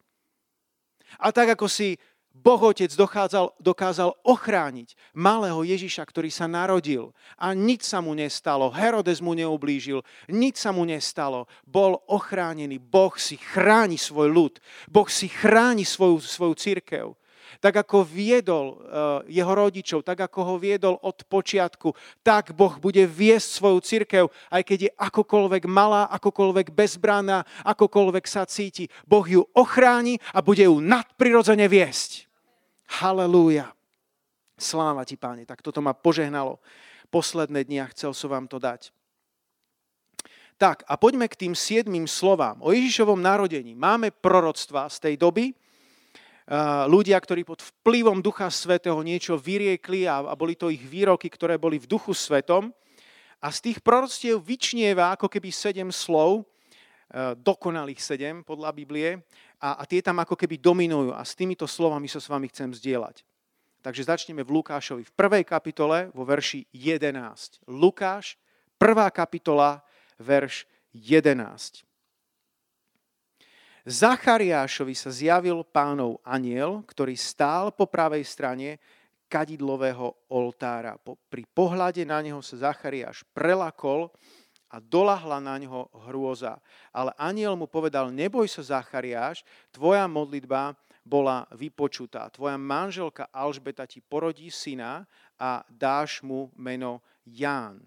A 1.19 1.27
tak 1.35 1.59
ako 1.59 1.67
si 1.67 1.99
Boh 2.35 2.59
Otec 2.59 2.91
dochádzal, 2.91 3.55
dokázal 3.63 4.11
ochrániť 4.23 4.95
malého 5.15 5.63
Ježiša, 5.63 6.03
ktorý 6.03 6.27
sa 6.27 6.51
narodil 6.51 7.15
a 7.39 7.55
nič 7.55 7.87
sa 7.87 8.03
mu 8.03 8.11
nestalo, 8.11 8.71
Herodes 8.71 9.23
mu 9.23 9.31
neublížil, 9.35 10.03
nič 10.27 10.59
sa 10.59 10.75
mu 10.75 10.83
nestalo, 10.83 11.47
bol 11.63 12.03
ochránený. 12.11 12.75
Boh 12.79 13.15
si 13.15 13.39
chráni 13.39 13.95
svoj 13.95 14.31
ľud, 14.31 14.53
Boh 14.91 15.07
si 15.07 15.31
chráni 15.31 15.87
svoju, 15.87 16.19
svoju 16.19 16.55
církev 16.59 17.15
tak 17.59 17.85
ako 17.85 18.05
viedol 18.05 18.65
eh, 18.75 19.41
jeho 19.41 19.53
rodičov, 19.53 20.03
tak 20.03 20.25
ako 20.25 20.39
ho 20.43 20.55
viedol 20.55 20.95
od 21.01 21.21
počiatku, 21.27 21.93
tak 22.23 22.55
Boh 22.55 22.75
bude 22.79 23.03
viesť 23.05 23.47
svoju 23.59 23.79
církev, 23.83 24.23
aj 24.51 24.61
keď 24.63 24.79
je 24.89 24.91
akokoľvek 24.95 25.63
malá, 25.69 26.07
akokoľvek 26.11 26.71
bezbranná, 26.71 27.43
akokoľvek 27.63 28.25
sa 28.25 28.47
cíti. 28.47 28.87
Boh 29.03 29.25
ju 29.25 29.43
ochráni 29.53 30.17
a 30.31 30.41
bude 30.41 30.65
ju 30.65 30.79
nadprirodzene 30.79 31.67
viesť. 31.67 32.25
Halelúja. 33.01 33.73
Sláva 34.55 35.03
ti, 35.03 35.19
páne. 35.19 35.43
Tak 35.43 35.59
toto 35.59 35.83
ma 35.83 35.91
požehnalo 35.91 36.63
posledné 37.11 37.67
dni 37.67 37.77
a 37.83 37.91
chcel 37.91 38.15
som 38.15 38.31
vám 38.31 38.47
to 38.47 38.55
dať. 38.55 38.95
Tak 40.55 40.87
a 40.87 40.95
poďme 40.95 41.27
k 41.27 41.35
tým 41.47 41.53
siedmým 41.53 42.07
slovám. 42.07 42.63
O 42.63 42.71
Ježišovom 42.71 43.19
narodení 43.19 43.75
máme 43.75 44.15
proroctva 44.15 44.87
z 44.87 44.97
tej 45.03 45.15
doby, 45.19 45.51
ľudia, 46.85 47.17
ktorí 47.17 47.41
pod 47.41 47.65
vplyvom 47.65 48.21
Ducha 48.21 48.53
Svetého 48.53 49.01
niečo 49.01 49.33
vyriekli 49.33 50.05
a, 50.05 50.21
boli 50.37 50.53
to 50.53 50.69
ich 50.69 50.81
výroky, 50.85 51.25
ktoré 51.25 51.57
boli 51.57 51.81
v 51.81 51.89
Duchu 51.89 52.13
Svetom. 52.13 52.69
A 53.41 53.49
z 53.49 53.69
tých 53.69 53.77
proroctiev 53.81 54.41
vyčnieva 54.41 55.13
ako 55.13 55.29
keby 55.29 55.49
sedem 55.49 55.89
slov, 55.89 56.41
e, 56.41 56.43
dokonalých 57.37 58.01
sedem 58.01 58.35
podľa 58.45 58.73
Biblie, 58.73 59.21
a, 59.57 59.81
a 59.81 59.83
tie 59.89 60.01
tam 60.05 60.21
ako 60.21 60.37
keby 60.37 60.61
dominujú. 60.61 61.13
A 61.13 61.21
s 61.25 61.33
týmito 61.33 61.65
slovami 61.65 62.05
sa 62.05 62.21
s 62.21 62.29
vami 62.29 62.49
chcem 62.49 62.69
zdieľať. 62.73 63.25
Takže 63.81 64.09
začneme 64.09 64.41
v 64.41 64.61
Lukášovi 64.61 65.05
v 65.05 65.13
prvej 65.13 65.45
kapitole 65.45 66.09
vo 66.13 66.25
verši 66.25 66.65
11. 66.73 67.69
Lukáš, 67.69 68.37
prvá 68.81 69.09
kapitola, 69.13 69.85
verš 70.17 70.65
11. 70.93 71.85
Zachariášovi 73.85 74.97
sa 74.97 75.13
zjavil 75.13 75.61
pánov 75.61 76.17
aniel, 76.25 76.81
ktorý 76.89 77.13
stál 77.13 77.69
po 77.69 77.85
pravej 77.85 78.25
strane 78.25 78.81
kadidlového 79.29 80.25
oltára. 80.33 80.97
Pri 81.29 81.45
pohľade 81.45 82.01
na 82.01 82.17
neho 82.25 82.41
sa 82.41 82.73
Zachariáš 82.73 83.21
prelakol 83.29 84.09
a 84.73 84.81
dolahla 84.81 85.37
na 85.37 85.61
neho 85.61 85.85
hrôza. 86.09 86.57
Ale 86.89 87.13
aniel 87.13 87.53
mu 87.53 87.69
povedal, 87.69 88.09
neboj 88.09 88.49
sa 88.49 88.65
Zachariáš, 88.65 89.45
tvoja 89.69 90.09
modlitba 90.09 90.73
bola 91.05 91.45
vypočutá. 91.53 92.25
Tvoja 92.33 92.57
manželka 92.57 93.29
Alžbeta 93.29 93.85
ti 93.85 94.01
porodí 94.01 94.49
syna 94.49 95.05
a 95.37 95.61
dáš 95.69 96.25
mu 96.25 96.49
meno 96.57 97.05
Ján. 97.21 97.85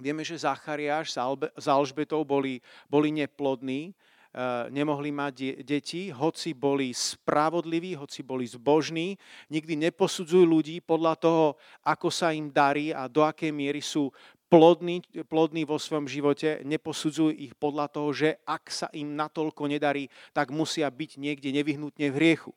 Vieme, 0.00 0.24
že 0.24 0.40
Zachariáš 0.40 1.12
s 1.58 1.66
Alžbetou 1.68 2.24
boli, 2.24 2.64
boli 2.88 3.12
neplodní, 3.12 3.92
nemohli 4.68 5.10
mať 5.10 5.64
deti, 5.64 6.12
hoci 6.12 6.52
boli 6.52 6.92
spravodliví, 6.92 7.96
hoci 7.96 8.20
boli 8.22 8.44
zbožní. 8.44 9.16
Nikdy 9.48 9.88
neposudzujú 9.88 10.44
ľudí 10.44 10.76
podľa 10.84 11.14
toho, 11.16 11.44
ako 11.82 12.08
sa 12.12 12.30
im 12.36 12.52
darí 12.52 12.92
a 12.92 13.08
do 13.08 13.24
akej 13.24 13.50
miery 13.50 13.80
sú 13.80 14.12
plodní, 14.48 15.04
plodní 15.28 15.64
vo 15.64 15.76
svojom 15.80 16.08
živote. 16.08 16.60
Neposudzujú 16.64 17.32
ich 17.36 17.52
podľa 17.56 17.88
toho, 17.88 18.08
že 18.12 18.28
ak 18.44 18.68
sa 18.68 18.88
im 18.96 19.16
natoľko 19.16 19.68
nedarí, 19.68 20.08
tak 20.32 20.52
musia 20.52 20.88
byť 20.88 21.10
niekde 21.20 21.52
nevyhnutne 21.52 22.08
v 22.12 22.16
hriechu. 22.16 22.52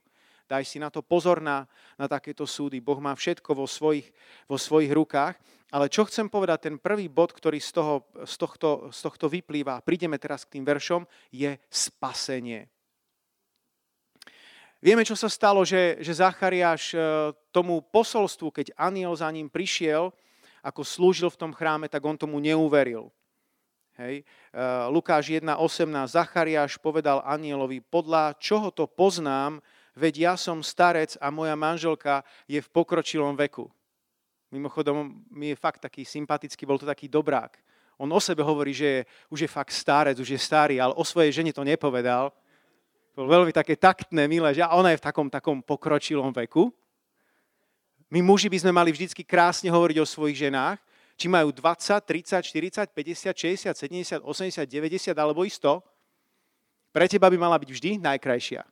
Daj 0.52 0.68
si 0.68 0.84
na 0.84 0.92
to 0.92 1.00
pozor 1.00 1.40
na, 1.40 1.64
na 1.96 2.12
takéto 2.12 2.44
súdy. 2.44 2.84
Boh 2.84 3.00
má 3.00 3.16
všetko 3.16 3.56
vo 3.56 3.64
svojich, 3.64 4.12
vo 4.52 4.60
svojich 4.60 4.92
rukách. 4.92 5.40
Ale 5.72 5.88
čo 5.88 6.04
chcem 6.04 6.28
povedať, 6.28 6.68
ten 6.68 6.76
prvý 6.76 7.08
bod, 7.08 7.32
ktorý 7.32 7.64
z, 7.64 7.72
toho, 7.80 8.04
z, 8.28 8.36
tohto, 8.36 8.92
z 8.92 9.00
tohto 9.00 9.32
vyplýva, 9.32 9.80
prídeme 9.80 10.20
teraz 10.20 10.44
k 10.44 10.60
tým 10.60 10.68
veršom, 10.68 11.08
je 11.32 11.56
spasenie. 11.72 12.68
Vieme, 14.84 15.08
čo 15.08 15.16
sa 15.16 15.32
stalo, 15.32 15.64
že, 15.64 16.04
že 16.04 16.20
Zachariáš 16.20 16.92
e, 16.92 17.00
tomu 17.56 17.80
posolstvu, 17.80 18.52
keď 18.52 18.76
aniel 18.76 19.16
za 19.16 19.32
ním 19.32 19.48
prišiel, 19.48 20.12
ako 20.60 20.84
slúžil 20.84 21.32
v 21.32 21.40
tom 21.48 21.56
chráme, 21.56 21.88
tak 21.88 22.04
on 22.04 22.20
tomu 22.20 22.44
neuveril. 22.44 23.08
Hej. 24.00 24.24
Uh, 24.56 24.88
Lukáš 24.90 25.30
1.18. 25.30 25.52
Zachariáš 26.10 26.80
povedal 26.82 27.22
anielovi, 27.22 27.84
podľa 27.86 28.34
čoho 28.40 28.74
to 28.74 28.90
poznám, 28.90 29.62
veď 29.96 30.14
ja 30.32 30.34
som 30.40 30.64
starec 30.64 31.18
a 31.20 31.28
moja 31.32 31.56
manželka 31.56 32.24
je 32.48 32.62
v 32.62 32.72
pokročilom 32.72 33.36
veku. 33.36 33.68
Mimochodom, 34.52 35.24
mi 35.32 35.56
je 35.56 35.56
fakt 35.56 35.80
taký 35.80 36.04
sympatický, 36.04 36.68
bol 36.68 36.80
to 36.80 36.84
taký 36.84 37.08
dobrák. 37.08 37.56
On 38.02 38.10
o 38.12 38.20
sebe 38.20 38.44
hovorí, 38.44 38.74
že 38.74 38.86
je, 38.86 39.02
už 39.30 39.40
je 39.46 39.50
fakt 39.50 39.72
starec, 39.72 40.20
už 40.20 40.30
je 40.36 40.40
starý, 40.42 40.82
ale 40.82 40.98
o 40.98 41.04
svojej 41.06 41.32
žene 41.32 41.54
to 41.54 41.64
nepovedal. 41.64 42.34
Bol 43.16 43.28
veľmi 43.28 43.54
také 43.54 43.78
taktné, 43.78 44.28
milé, 44.28 44.52
že 44.56 44.66
ona 44.66 44.92
je 44.92 45.00
v 45.00 45.06
takom, 45.06 45.28
takom 45.30 45.62
pokročilom 45.62 46.34
veku. 46.34 46.74
My 48.12 48.20
muži 48.20 48.52
by 48.52 48.58
sme 48.60 48.76
mali 48.76 48.92
vždycky 48.92 49.24
krásne 49.24 49.72
hovoriť 49.72 49.98
o 50.04 50.10
svojich 50.10 50.50
ženách, 50.50 50.82
či 51.16 51.30
majú 51.30 51.54
20, 51.54 52.02
30, 52.02 52.42
40, 52.42 52.92
50, 52.92 53.78
60, 53.78 53.78
70, 53.78 54.26
80, 54.26 54.66
90 54.66 55.16
alebo 55.16 55.46
i 55.46 55.52
100, 55.54 55.80
pre 56.92 57.08
teba 57.08 57.32
by 57.32 57.38
mala 57.40 57.56
byť 57.56 57.70
vždy 57.72 57.92
najkrajšia. 58.04 58.66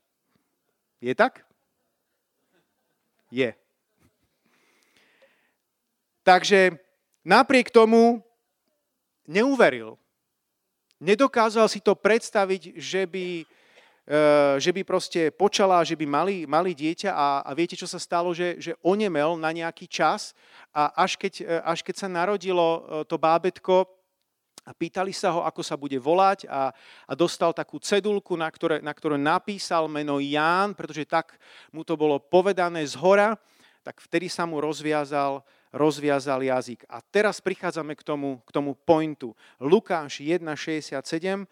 Je 1.00 1.16
tak? 1.16 1.48
Je. 3.32 3.56
Takže 6.24 6.78
napriek 7.24 7.72
tomu 7.72 8.24
neuveril. 9.28 9.96
Nedokázal 11.00 11.72
si 11.72 11.80
to 11.80 11.96
predstaviť, 11.96 12.76
že 12.76 13.08
by 13.08 13.48
Eh, 14.10 14.58
že 14.58 14.74
by 14.74 14.82
proste 14.82 15.30
počala, 15.30 15.86
že 15.86 15.94
by 15.94 16.10
mali, 16.10 16.38
mali 16.50 16.74
dieťa 16.74 17.14
a, 17.14 17.46
a 17.46 17.54
viete, 17.54 17.78
čo 17.78 17.86
sa 17.86 18.02
stalo, 18.02 18.34
že, 18.34 18.58
že 18.58 18.74
onemel 18.82 19.38
na 19.38 19.54
nejaký 19.54 19.86
čas 19.86 20.34
a 20.74 20.90
až 20.98 21.14
keď, 21.14 21.34
eh, 21.46 21.62
až 21.62 21.86
keď 21.86 21.96
sa 22.02 22.08
narodilo 22.10 22.66
eh, 22.66 23.06
to 23.06 23.22
bábetko, 23.22 23.86
a 24.70 24.72
pýtali 24.78 25.10
sa 25.10 25.34
ho, 25.34 25.42
ako 25.42 25.66
sa 25.66 25.74
bude 25.74 25.98
volať 25.98 26.46
a, 26.46 26.70
a 27.10 27.14
dostal 27.18 27.50
takú 27.58 27.82
cedulku, 27.82 28.38
na 28.38 28.46
ktoré, 28.54 28.86
na 28.86 28.94
ktoré 28.94 29.18
napísal 29.18 29.90
meno 29.90 30.22
Ján, 30.22 30.78
pretože 30.78 31.10
tak 31.10 31.42
mu 31.74 31.82
to 31.82 31.98
bolo 31.98 32.22
povedané 32.22 32.86
z 32.86 32.94
hora, 33.02 33.34
tak 33.82 33.98
vtedy 33.98 34.30
sa 34.30 34.46
mu 34.46 34.62
rozviazal, 34.62 35.42
rozviazal 35.74 36.46
jazyk. 36.46 36.86
A 36.86 37.02
teraz 37.02 37.42
prichádzame 37.42 37.98
k 37.98 38.06
tomu, 38.06 38.38
k 38.46 38.50
tomu 38.54 38.78
pointu. 38.78 39.34
Lukáš 39.58 40.22
1.67 40.22 41.50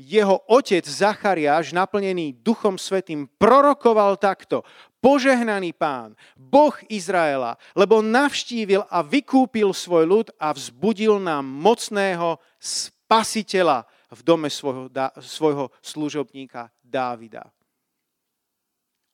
jeho 0.00 0.40
otec 0.48 0.80
Zachariáš, 0.88 1.76
naplnený 1.76 2.40
Duchom 2.40 2.80
Svetým, 2.80 3.28
prorokoval 3.36 4.16
takto. 4.16 4.64
Požehnaný 5.00 5.72
pán, 5.72 6.12
Boh 6.36 6.76
Izraela, 6.88 7.56
lebo 7.72 8.04
navštívil 8.04 8.84
a 8.88 9.00
vykúpil 9.00 9.72
svoj 9.72 10.04
ľud 10.04 10.26
a 10.36 10.52
vzbudil 10.52 11.16
nám 11.20 11.44
mocného 11.44 12.36
spasiteľa 12.60 13.88
v 14.12 14.20
dome 14.20 14.52
svojho, 14.52 14.92
svojho 15.18 15.72
služobníka 15.80 16.68
Dávida. 16.84 17.48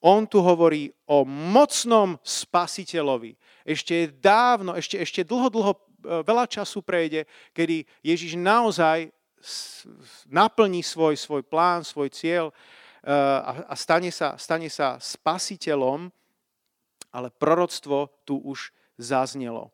On 0.03 0.27
tu 0.29 0.43
hovorí 0.45 0.93
o 1.09 1.25
mocnom 1.25 2.21
spasiteľovi. 2.21 3.33
Ešte 3.65 4.13
dávno, 4.13 4.77
ešte, 4.77 5.01
ešte 5.01 5.25
dlho, 5.25 5.49
dlho, 5.49 5.73
e, 5.73 5.79
veľa 6.21 6.45
času 6.45 6.85
prejde, 6.85 7.25
kedy 7.55 7.81
Ježiš 8.05 8.37
naozaj 8.37 9.09
naplní 10.27 10.83
svoj, 10.83 11.17
svoj 11.17 11.43
plán, 11.45 11.85
svoj 11.85 12.09
cieľ 12.09 12.49
eh, 12.49 13.13
a, 13.13 13.69
a 13.69 13.75
stane, 13.77 14.09
sa, 14.09 14.35
stane 14.35 14.69
sa 14.69 14.97
spasiteľom, 14.97 16.09
ale 17.13 17.27
proroctvo 17.31 18.09
tu 18.25 18.41
už 18.41 18.73
zaznelo. 18.97 19.71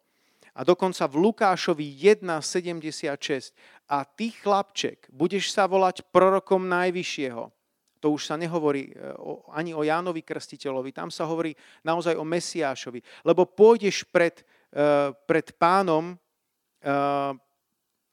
A 0.54 0.62
dokonca 0.62 1.10
v 1.10 1.16
Lukášovi 1.18 1.86
1.76 1.98 3.58
a 3.90 4.06
ty 4.06 4.30
chlapček, 4.30 5.10
budeš 5.10 5.50
sa 5.50 5.66
volať 5.66 6.06
prorokom 6.14 6.70
Najvyššieho. 6.70 7.44
To 8.04 8.08
už 8.14 8.30
sa 8.30 8.36
nehovorí 8.38 8.94
eh, 8.94 9.14
ani 9.50 9.74
o 9.74 9.82
Jánovi 9.82 10.22
Krstiteľovi, 10.22 10.94
tam 10.94 11.10
sa 11.10 11.26
hovorí 11.26 11.58
naozaj 11.82 12.14
o 12.14 12.28
Mesiášovi. 12.28 13.26
Lebo 13.26 13.50
pôjdeš 13.50 14.06
pred, 14.10 14.46
eh, 14.74 15.10
pred 15.26 15.52
pánom 15.58 16.18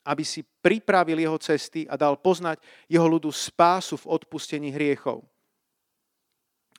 aby 0.06 0.24
si 0.24 0.42
pripravil 0.42 1.20
jeho 1.20 1.38
cesty 1.38 1.84
a 1.84 1.94
dal 1.94 2.16
poznať 2.16 2.62
jeho 2.90 3.06
ľudu 3.06 3.28
spásu 3.28 4.00
v 4.00 4.08
odpustení 4.16 4.72
hriechov. 4.72 5.22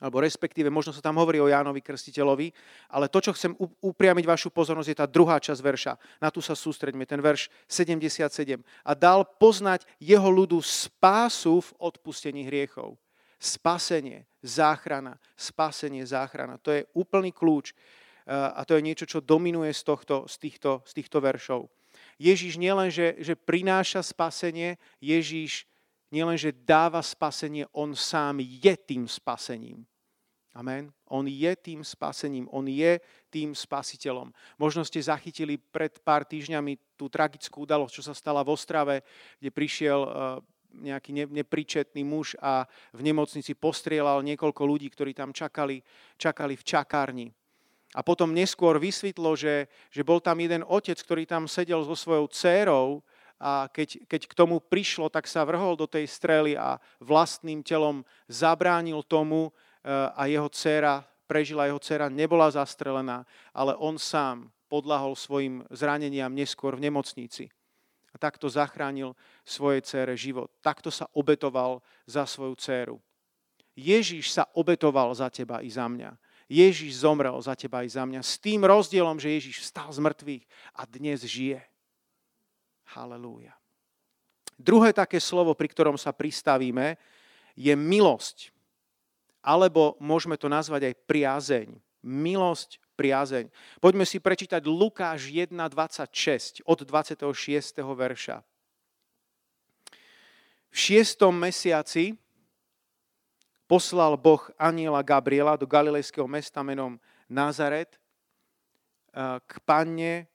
Alebo 0.01 0.17
respektíve, 0.17 0.73
možno 0.73 0.89
sa 0.89 1.05
tam 1.05 1.21
hovorí 1.21 1.37
o 1.37 1.45
Jánovi 1.45 1.85
Krstiteľovi, 1.85 2.49
ale 2.89 3.05
to, 3.05 3.21
čo 3.21 3.37
chcem 3.37 3.53
upriamiť 3.85 4.25
vašu 4.25 4.49
pozornosť, 4.49 4.89
je 4.89 4.97
tá 4.97 5.05
druhá 5.05 5.37
časť 5.37 5.61
verša. 5.61 5.93
Na 6.17 6.33
tu 6.33 6.41
sa 6.41 6.57
sústreďme, 6.57 7.05
ten 7.05 7.21
verš 7.21 7.53
77. 7.69 8.57
A 8.81 8.91
dal 8.97 9.21
poznať 9.37 9.85
jeho 10.01 10.25
ľudu 10.25 10.57
spásu 10.65 11.61
v 11.61 11.69
odpustení 11.77 12.49
hriechov. 12.49 12.97
Spasenie, 13.37 14.25
záchrana, 14.41 15.21
spasenie, 15.37 16.01
záchrana. 16.01 16.57
To 16.65 16.73
je 16.73 16.81
úplný 16.97 17.29
kľúč 17.29 17.77
a 18.25 18.61
to 18.65 18.77
je 18.77 18.85
niečo, 18.85 19.05
čo 19.05 19.21
dominuje 19.21 19.73
z, 19.73 19.81
tohto, 19.85 20.25
z, 20.25 20.35
týchto, 20.41 20.81
z 20.85 20.91
týchto 20.97 21.21
veršov. 21.21 21.69
Ježíš 22.21 22.57
nielen, 22.57 22.93
že, 22.93 23.17
že 23.17 23.33
prináša 23.33 24.05
spasenie, 24.05 24.77
Ježíš 25.01 25.65
nielen, 26.13 26.37
že 26.37 26.53
dáva 26.53 27.01
spasenie, 27.01 27.65
on 27.73 27.97
sám 27.97 28.43
je 28.43 28.73
tým 28.77 29.09
spasením. 29.09 29.81
Amen. 30.51 30.91
On 31.07 31.23
je 31.23 31.51
tým 31.55 31.79
spasením, 31.79 32.43
on 32.51 32.67
je 32.67 32.99
tým 33.31 33.55
spasiteľom. 33.55 34.35
Možno 34.59 34.83
ste 34.83 34.99
zachytili 34.99 35.55
pred 35.55 35.95
pár 36.03 36.27
týždňami 36.27 36.99
tú 36.99 37.07
tragickú 37.07 37.63
udalosť, 37.63 37.93
čo 37.95 38.03
sa 38.03 38.11
stala 38.11 38.43
v 38.43 38.51
Ostrave, 38.51 38.95
kde 39.39 39.47
prišiel 39.47 39.99
eh, 40.03 40.11
nejaký 40.71 41.11
nepríčetný 41.31 42.03
muž 42.03 42.35
a 42.39 42.67
v 42.95 43.01
nemocnici 43.03 43.55
postrielal 43.55 44.23
niekoľko 44.23 44.63
ľudí, 44.63 44.87
ktorí 44.91 45.11
tam 45.11 45.35
čakali, 45.35 45.83
čakali 46.15 46.55
v 46.55 46.63
čakárni. 46.63 47.27
A 47.91 47.99
potom 48.03 48.31
neskôr 48.31 48.79
vysvetlo, 48.79 49.35
že, 49.35 49.67
že 49.91 50.07
bol 50.07 50.23
tam 50.23 50.39
jeden 50.39 50.63
otec, 50.63 50.95
ktorý 50.95 51.27
tam 51.27 51.47
sedel 51.51 51.83
so 51.83 51.91
svojou 51.91 52.31
dcérou 52.31 53.03
a 53.35 53.67
keď, 53.67 54.07
keď 54.07 54.21
k 54.31 54.37
tomu 54.37 54.63
prišlo, 54.63 55.11
tak 55.11 55.27
sa 55.27 55.43
vrhol 55.43 55.75
do 55.75 55.89
tej 55.89 56.07
strely 56.07 56.55
a 56.55 56.79
vlastným 57.03 57.59
telom 57.59 58.07
zabránil 58.31 59.03
tomu 59.03 59.51
a 59.87 60.21
jeho 60.29 60.49
dcéra 60.49 61.05
prežila, 61.25 61.65
jeho 61.65 61.79
dcéra 61.79 62.11
nebola 62.11 62.51
zastrelená, 62.51 63.25
ale 63.55 63.73
on 63.79 63.97
sám 63.97 64.51
podlahol 64.67 65.15
svojim 65.15 65.65
zraneniam 65.71 66.31
neskôr 66.31 66.75
v 66.75 66.87
nemocnici. 66.87 67.51
A 68.11 68.19
takto 68.19 68.51
zachránil 68.51 69.15
svojej 69.47 69.79
dcére 69.83 70.13
život. 70.19 70.51
Takto 70.59 70.91
sa 70.91 71.07
obetoval 71.15 71.79
za 72.03 72.27
svoju 72.27 72.55
dceru. 72.59 72.97
Ježíš 73.71 74.35
sa 74.35 74.43
obetoval 74.51 75.15
za 75.15 75.31
teba 75.31 75.63
i 75.63 75.71
za 75.71 75.87
mňa. 75.87 76.11
Ježiš 76.51 77.07
zomrel 77.07 77.39
za 77.39 77.55
teba 77.55 77.87
aj 77.87 77.95
za 77.95 78.03
mňa. 78.03 78.19
S 78.19 78.35
tým 78.35 78.67
rozdielom, 78.67 79.15
že 79.15 79.31
Ježiš 79.31 79.63
vstal 79.63 79.87
z 79.95 80.03
mŕtvych 80.03 80.43
a 80.75 80.83
dnes 80.83 81.23
žije. 81.23 81.63
Halelúja. 82.91 83.55
Druhé 84.59 84.91
také 84.91 85.23
slovo, 85.23 85.55
pri 85.55 85.71
ktorom 85.71 85.95
sa 85.95 86.11
pristavíme, 86.11 86.99
je 87.55 87.71
milosť. 87.71 88.51
Alebo 89.41 89.97
môžeme 89.97 90.37
to 90.37 90.45
nazvať 90.45 90.93
aj 90.93 90.95
priazeň. 91.09 91.67
Milosť, 92.01 92.81
priazeň. 92.97 93.49
Poďme 93.81 94.05
si 94.05 94.21
prečítať 94.21 94.61
Lukáš 94.69 95.29
1.26 95.29 96.61
od 96.65 96.79
26. 96.85 97.81
verša. 97.81 98.45
V 100.71 100.75
šiestom 100.77 101.35
mesiaci 101.35 102.15
poslal 103.67 104.15
Boh 104.15 104.39
aniela 104.55 105.03
Gabriela 105.03 105.59
do 105.59 105.67
galilejského 105.67 106.29
mesta 106.29 106.63
menom 106.63 106.95
Nazaret 107.27 107.97
eh, 107.97 109.41
k 109.43 109.53
panne 109.67 110.31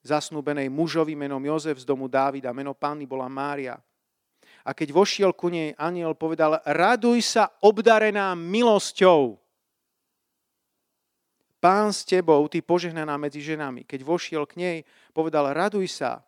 zasnúbenej 0.00 0.72
mužovi 0.72 1.12
menom 1.12 1.40
Jozef 1.44 1.80
z 1.80 1.88
domu 1.88 2.08
Dávida. 2.08 2.56
Meno 2.56 2.72
panny 2.72 3.04
bola 3.04 3.28
Mária. 3.28 3.76
A 4.64 4.76
keď 4.76 4.92
vošiel 4.92 5.30
ku 5.32 5.48
nej, 5.48 5.72
aniel 5.80 6.12
povedal, 6.12 6.60
raduj 6.64 7.24
sa 7.24 7.48
obdarená 7.64 8.36
milosťou. 8.36 9.40
Pán 11.60 11.92
s 11.92 12.08
tebou, 12.08 12.48
ty 12.48 12.64
požehnaná 12.64 13.20
medzi 13.20 13.44
ženami. 13.44 13.84
Keď 13.84 14.00
vošiel 14.00 14.48
k 14.48 14.54
nej, 14.56 14.76
povedal, 15.12 15.52
raduj 15.52 15.92
sa, 15.92 16.24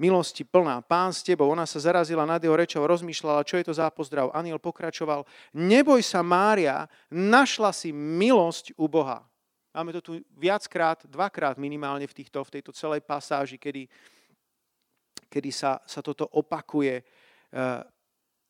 milosti 0.00 0.48
plná, 0.48 0.80
pán 0.80 1.12
s 1.12 1.20
tebou. 1.20 1.52
Ona 1.52 1.68
sa 1.68 1.76
zarazila 1.76 2.24
nad 2.24 2.40
jeho 2.40 2.56
rečou, 2.56 2.88
rozmýšľala, 2.88 3.44
čo 3.44 3.60
je 3.60 3.68
to 3.68 3.76
za 3.76 3.92
pozdrav. 3.92 4.32
Aniel 4.32 4.56
pokračoval, 4.56 5.28
neboj 5.52 6.00
sa 6.00 6.24
Mária, 6.24 6.88
našla 7.12 7.68
si 7.76 7.92
milosť 7.92 8.72
u 8.80 8.88
Boha. 8.88 9.20
Máme 9.76 9.92
to 9.92 10.00
tu 10.00 10.12
viackrát, 10.40 11.04
dvakrát 11.04 11.60
minimálne 11.60 12.08
v, 12.08 12.16
týchto, 12.16 12.40
v 12.42 12.58
tejto 12.58 12.72
celej 12.72 13.04
pasáži, 13.04 13.60
kedy, 13.60 13.86
kedy 15.28 15.50
sa, 15.52 15.78
sa 15.84 16.00
toto 16.00 16.26
opakuje. 16.32 17.04
Uh, 17.50 17.82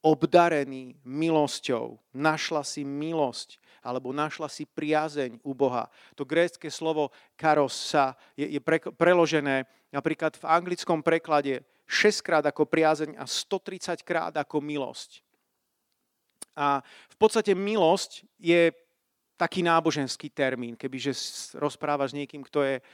obdarený 0.01 0.97
milosťou. 1.05 2.01
Našla 2.17 2.65
si 2.65 2.85
milosť 2.85 3.61
alebo 3.81 4.13
našla 4.13 4.49
si 4.53 4.69
priazeň 4.69 5.41
u 5.41 5.57
Boha. 5.57 5.89
To 6.17 6.29
grécké 6.29 6.69
slovo 6.69 7.13
karos 7.37 7.73
sa 7.73 8.13
je, 8.37 8.45
je 8.45 8.61
pre, 8.61 8.77
preložené 8.77 9.65
napríklad 9.89 10.37
v 10.37 10.45
anglickom 10.45 11.01
preklade 11.01 11.65
6 11.89 12.21
krát 12.21 12.45
ako 12.45 12.69
priazeň 12.69 13.17
a 13.17 13.25
130 13.25 14.05
krát 14.05 14.33
ako 14.37 14.61
milosť. 14.61 15.25
A 16.57 16.85
v 16.85 17.17
podstate 17.17 17.57
milosť 17.57 18.29
je 18.37 18.73
taký 19.41 19.65
náboženský 19.65 20.29
termín, 20.29 20.77
kebyže 20.77 21.17
rozprávaš 21.57 22.13
s 22.13 22.19
niekým, 22.21 22.45
kto 22.45 22.61
je, 22.61 22.77
eh, 22.77 22.85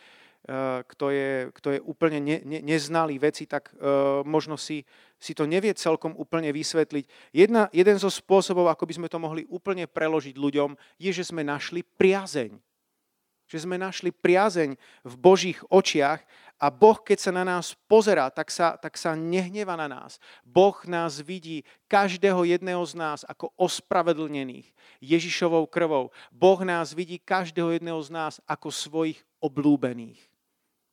kto 0.86 1.10
je, 1.10 1.50
kto 1.58 1.68
je 1.74 1.80
úplne 1.82 2.22
ne, 2.22 2.38
ne, 2.46 2.62
neznalý 2.62 3.18
veci, 3.18 3.50
tak 3.50 3.74
uh, 3.74 4.22
možno 4.22 4.54
si, 4.54 4.86
si 5.18 5.34
to 5.34 5.42
nevie 5.42 5.74
celkom 5.74 6.14
úplne 6.14 6.54
vysvetliť. 6.54 7.34
Jedna, 7.34 7.66
jeden 7.74 7.98
zo 7.98 8.06
spôsobov, 8.06 8.70
ako 8.70 8.86
by 8.86 8.94
sme 8.94 9.08
to 9.10 9.18
mohli 9.18 9.42
úplne 9.50 9.90
preložiť 9.90 10.38
ľuďom, 10.38 10.78
je, 11.02 11.10
že 11.10 11.26
sme 11.26 11.42
našli 11.42 11.82
priazeň. 11.82 12.54
Že 13.46 13.58
sme 13.62 13.74
našli 13.74 14.14
priazeň 14.14 14.78
v 15.02 15.14
Božích 15.18 15.58
očiach 15.66 16.22
a 16.62 16.70
Boh, 16.70 16.98
keď 16.98 17.18
sa 17.26 17.32
na 17.34 17.42
nás 17.42 17.74
pozerá, 17.90 18.30
tak 18.30 18.50
sa, 18.54 18.78
tak 18.78 18.94
sa 18.94 19.18
nehneva 19.18 19.74
na 19.74 19.90
nás. 19.90 20.22
Boh 20.46 20.78
nás 20.86 21.18
vidí, 21.18 21.66
každého 21.90 22.46
jedného 22.46 22.82
z 22.86 22.94
nás, 22.94 23.18
ako 23.26 23.50
ospravedlnených 23.58 24.70
Ježišovou 25.02 25.66
krvou. 25.66 26.14
Boh 26.30 26.60
nás 26.62 26.94
vidí, 26.94 27.18
každého 27.18 27.74
jedného 27.74 27.98
z 27.98 28.10
nás, 28.14 28.38
ako 28.46 28.70
svojich 28.70 29.18
oblúbených. 29.42 30.35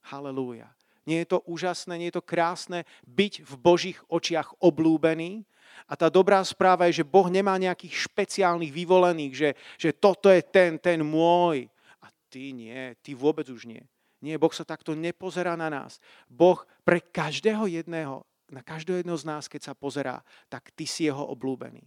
Halelúja. 0.07 0.71
Nie 1.03 1.23
je 1.23 1.35
to 1.35 1.39
úžasné, 1.43 1.99
nie 1.99 2.09
je 2.11 2.19
to 2.19 2.23
krásne 2.23 2.87
byť 3.03 3.43
v 3.43 3.53
Božích 3.59 3.99
očiach 4.07 4.55
oblúbený? 4.63 5.43
A 5.87 5.99
tá 5.99 6.07
dobrá 6.07 6.39
správa 6.47 6.87
je, 6.87 7.03
že 7.03 7.07
Boh 7.07 7.27
nemá 7.27 7.59
nejakých 7.59 8.07
špeciálnych 8.07 8.71
vyvolených, 8.71 9.33
že, 9.35 9.49
že 9.75 9.89
toto 9.91 10.31
je 10.31 10.39
ten, 10.39 10.79
ten 10.79 11.03
môj. 11.03 11.67
A 11.99 12.07
ty 12.31 12.55
nie, 12.55 12.95
ty 13.03 13.11
vôbec 13.11 13.49
už 13.51 13.67
nie. 13.67 13.83
Nie, 14.23 14.39
Boh 14.39 14.53
sa 14.55 14.63
takto 14.63 14.95
nepozerá 14.95 15.59
na 15.59 15.67
nás. 15.67 15.99
Boh 16.31 16.63
pre 16.87 17.03
každého 17.03 17.67
jedného, 17.67 18.23
na 18.47 18.63
každého 18.63 19.03
jedného 19.03 19.19
z 19.19 19.27
nás, 19.27 19.51
keď 19.51 19.61
sa 19.67 19.73
pozerá, 19.75 20.23
tak 20.47 20.71
ty 20.71 20.87
si 20.87 21.03
jeho 21.03 21.27
oblúbený. 21.27 21.83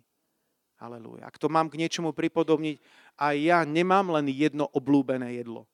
Halelúja. 0.77 1.25
Ak 1.25 1.41
to 1.41 1.49
mám 1.49 1.73
k 1.73 1.81
niečomu 1.81 2.13
pripodobniť, 2.13 2.77
aj 3.17 3.35
ja 3.41 3.65
nemám 3.65 4.13
len 4.13 4.29
jedno 4.29 4.69
oblúbené 4.77 5.41
jedlo. 5.41 5.65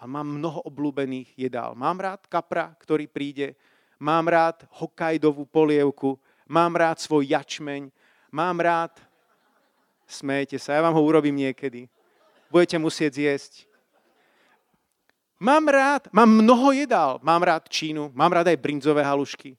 A 0.00 0.08
mám 0.08 0.40
mnoho 0.40 0.64
oblúbených 0.64 1.36
jedál. 1.36 1.76
Mám 1.76 2.00
rád 2.00 2.24
kapra, 2.24 2.72
ktorý 2.80 3.04
príde, 3.04 3.52
mám 4.00 4.24
rád 4.24 4.64
hokajdovú 4.80 5.44
polievku, 5.44 6.16
mám 6.48 6.72
rád 6.72 7.04
svoj 7.04 7.28
jačmeň, 7.28 7.92
mám 8.32 8.58
rád... 8.58 8.96
Smejte 10.10 10.58
sa, 10.58 10.74
ja 10.74 10.82
vám 10.82 10.96
ho 10.98 11.06
urobím 11.06 11.38
niekedy. 11.38 11.86
Budete 12.50 12.82
musieť 12.82 13.22
zjesť. 13.22 13.70
Mám 15.38 15.70
rád, 15.70 16.10
mám 16.10 16.26
mnoho 16.26 16.74
jedál. 16.74 17.22
Mám 17.22 17.46
rád 17.46 17.70
Čínu, 17.70 18.10
mám 18.10 18.34
rád 18.34 18.50
aj 18.50 18.58
brinzové 18.58 19.06
halušky. 19.06 19.54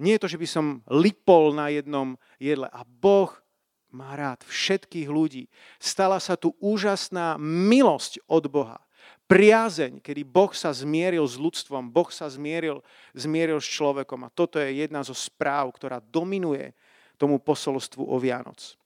Nie 0.00 0.16
je 0.16 0.22
to, 0.24 0.28
že 0.32 0.40
by 0.40 0.48
som 0.48 0.66
lipol 0.88 1.52
na 1.52 1.68
jednom 1.68 2.16
jedle. 2.40 2.72
A 2.72 2.88
Boh 2.88 3.28
má 3.92 4.16
rád 4.16 4.44
všetkých 4.48 5.08
ľudí. 5.08 5.48
Stala 5.76 6.20
sa 6.20 6.40
tu 6.40 6.56
úžasná 6.56 7.36
milosť 7.40 8.24
od 8.28 8.44
Boha. 8.48 8.80
Priazeň, 9.26 9.98
kedy 10.06 10.22
Boh 10.22 10.54
sa 10.54 10.70
zmieril 10.70 11.26
s 11.26 11.34
ľudstvom, 11.34 11.90
Boh 11.90 12.06
sa 12.14 12.30
zmieril, 12.30 12.78
zmieril 13.10 13.58
s 13.58 13.66
človekom. 13.66 14.22
A 14.22 14.30
toto 14.30 14.62
je 14.62 14.86
jedna 14.86 15.02
zo 15.02 15.18
správ, 15.18 15.74
ktorá 15.74 15.98
dominuje 15.98 16.70
tomu 17.18 17.42
posolstvu 17.42 18.06
o 18.06 18.16
Vianoc. 18.22 18.78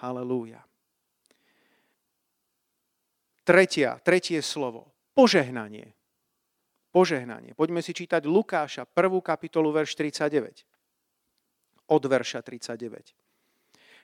Halelúja. 0.00 0.64
Tretia, 3.44 4.00
tretie 4.00 4.40
slovo. 4.40 4.90
Požehnanie. 5.12 5.92
Požehnanie. 6.88 7.52
Poďme 7.52 7.84
si 7.84 7.92
čítať 7.92 8.24
Lukáša, 8.24 8.88
prvú 8.88 9.20
kapitolu, 9.20 9.76
verš 9.76 9.92
39. 9.92 10.64
Od 11.92 12.02
verša 12.02 12.40
39. 12.40 13.25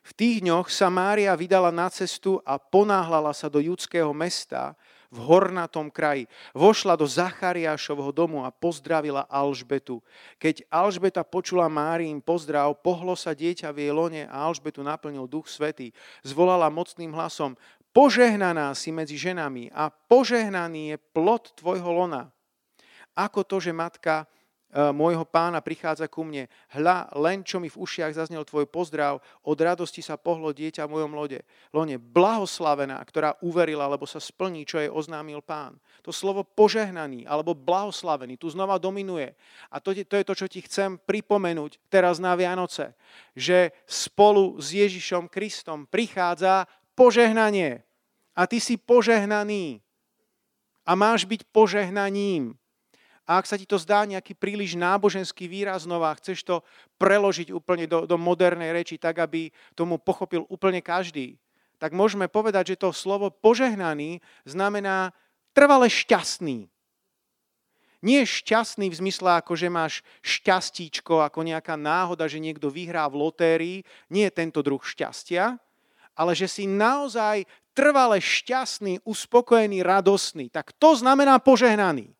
V 0.02 0.10
tých 0.18 0.42
dňoch 0.42 0.66
sa 0.66 0.90
Mária 0.90 1.30
vydala 1.38 1.70
na 1.70 1.86
cestu 1.86 2.42
a 2.42 2.58
ponáhlala 2.58 3.30
sa 3.30 3.46
do 3.46 3.62
judského 3.62 4.10
mesta 4.10 4.74
v 5.12 5.22
hornatom 5.22 5.92
kraji. 5.92 6.26
Vošla 6.56 6.98
do 6.98 7.06
Zachariášovho 7.06 8.10
domu 8.10 8.42
a 8.42 8.50
pozdravila 8.50 9.28
Alžbetu. 9.28 10.02
Keď 10.42 10.66
Alžbeta 10.72 11.22
počula 11.22 11.70
Máriin 11.70 12.18
pozdrav, 12.18 12.74
pohlo 12.82 13.14
sa 13.14 13.36
dieťa 13.36 13.70
v 13.70 13.86
jej 13.86 13.92
lone 13.92 14.22
a 14.26 14.48
Alžbetu 14.48 14.80
naplnil 14.82 15.28
duch 15.30 15.46
svetý. 15.46 15.94
Zvolala 16.24 16.72
mocným 16.72 17.12
hlasom, 17.14 17.54
Požehnaná 17.92 18.72
si 18.72 18.88
medzi 18.88 19.20
ženami 19.20 19.68
a 19.68 19.92
požehnaný 19.92 20.96
je 20.96 20.98
plod 21.12 21.52
tvojho 21.60 21.92
lona. 21.92 22.32
Ako 23.12 23.44
to, 23.44 23.60
že 23.60 23.76
matka 23.76 24.24
môjho 24.72 25.28
pána 25.28 25.61
prichádza 25.61 26.08
ku 26.08 26.24
mne. 26.24 26.48
Hľa, 26.72 27.12
len 27.20 27.44
čo 27.44 27.61
mi 27.61 27.68
v 27.68 27.76
ušiach 27.76 28.16
zaznel 28.16 28.40
tvoj 28.48 28.64
pozdrav, 28.64 29.20
od 29.44 29.58
radosti 29.61 30.00
sa 30.00 30.16
pohlo 30.16 30.48
dieťa 30.48 30.88
v 30.88 30.92
mojom 30.96 31.12
lode. 31.12 31.44
Lone, 31.76 32.00
blahoslavená, 32.00 32.96
ktorá 33.04 33.37
uverila, 33.44 33.85
lebo 33.85 34.08
sa 34.08 34.16
splní, 34.16 34.64
čo 34.64 34.80
jej 34.80 34.88
oznámil 34.88 35.44
pán. 35.44 35.76
To 36.00 36.11
slovo 36.11 36.40
požehnaný 36.40 37.28
alebo 37.28 37.52
blahoslavený 37.52 38.40
tu 38.40 38.48
znova 38.48 38.80
dominuje. 38.80 39.37
A 39.68 39.76
to, 39.76 39.92
to 39.92 40.16
je 40.16 40.24
to, 40.24 40.35
čo 40.35 40.46
ti 40.48 40.64
chcem 40.64 40.96
pripomenúť 40.96 41.76
teraz 41.92 42.16
na 42.16 42.32
Vianoce. 42.32 42.96
Že 43.37 43.76
spolu 43.85 44.56
s 44.56 44.72
Ježišom 44.72 45.28
Kristom 45.28 45.85
prichádza 45.85 46.64
požehnanie. 46.96 47.85
A 48.32 48.48
ty 48.48 48.56
si 48.56 48.80
požehnaný. 48.80 49.85
A 50.88 50.96
máš 50.96 51.28
byť 51.28 51.44
požehnaním. 51.52 52.56
A 53.22 53.38
ak 53.38 53.46
sa 53.46 53.54
ti 53.54 53.62
to 53.62 53.78
zdá 53.78 54.02
nejaký 54.02 54.35
príliš 54.35 54.74
náboženský 54.74 55.46
výraz 55.46 55.87
nová, 55.87 56.11
chceš 56.18 56.42
to 56.42 56.66
preložiť 56.98 57.54
úplne 57.54 57.87
do, 57.87 58.02
do 58.02 58.18
modernej 58.18 58.74
reči, 58.74 58.98
tak 58.98 59.22
aby 59.22 59.54
tomu 59.78 59.96
pochopil 60.02 60.42
úplne 60.50 60.82
každý, 60.82 61.38
tak 61.78 61.94
môžeme 61.94 62.30
povedať, 62.30 62.74
že 62.74 62.82
to 62.82 62.94
slovo 62.94 63.30
požehnaný 63.30 64.22
znamená 64.46 65.11
trvale 65.50 65.90
šťastný. 65.90 66.70
Nie 68.02 68.26
šťastný 68.26 68.90
v 68.90 68.98
zmysle, 68.98 69.38
ako 69.38 69.54
že 69.54 69.70
máš 69.70 70.02
šťastíčko, 70.26 71.22
ako 71.22 71.46
nejaká 71.46 71.78
náhoda, 71.78 72.26
že 72.26 72.42
niekto 72.42 72.66
vyhrá 72.66 73.06
v 73.06 73.18
lotérii. 73.22 73.78
Nie 74.11 74.26
je 74.26 74.38
tento 74.42 74.58
druh 74.58 74.82
šťastia, 74.82 75.54
ale 76.18 76.32
že 76.35 76.50
si 76.50 76.66
naozaj 76.66 77.46
trvale 77.74 78.18
šťastný, 78.18 79.06
uspokojený, 79.06 79.87
radostný. 79.87 80.50
Tak 80.50 80.74
to 80.78 80.98
znamená 80.98 81.38
požehnaný. 81.38 82.11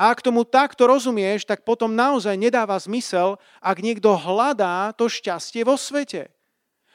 A 0.00 0.16
ak 0.16 0.24
tomu 0.24 0.48
takto 0.48 0.88
rozumieš, 0.88 1.44
tak 1.44 1.60
potom 1.60 1.92
naozaj 1.92 2.32
nedáva 2.32 2.80
zmysel, 2.80 3.36
ak 3.60 3.84
niekto 3.84 4.16
hľadá 4.16 4.96
to 4.96 5.12
šťastie 5.12 5.60
vo 5.60 5.76
svete. 5.76 6.32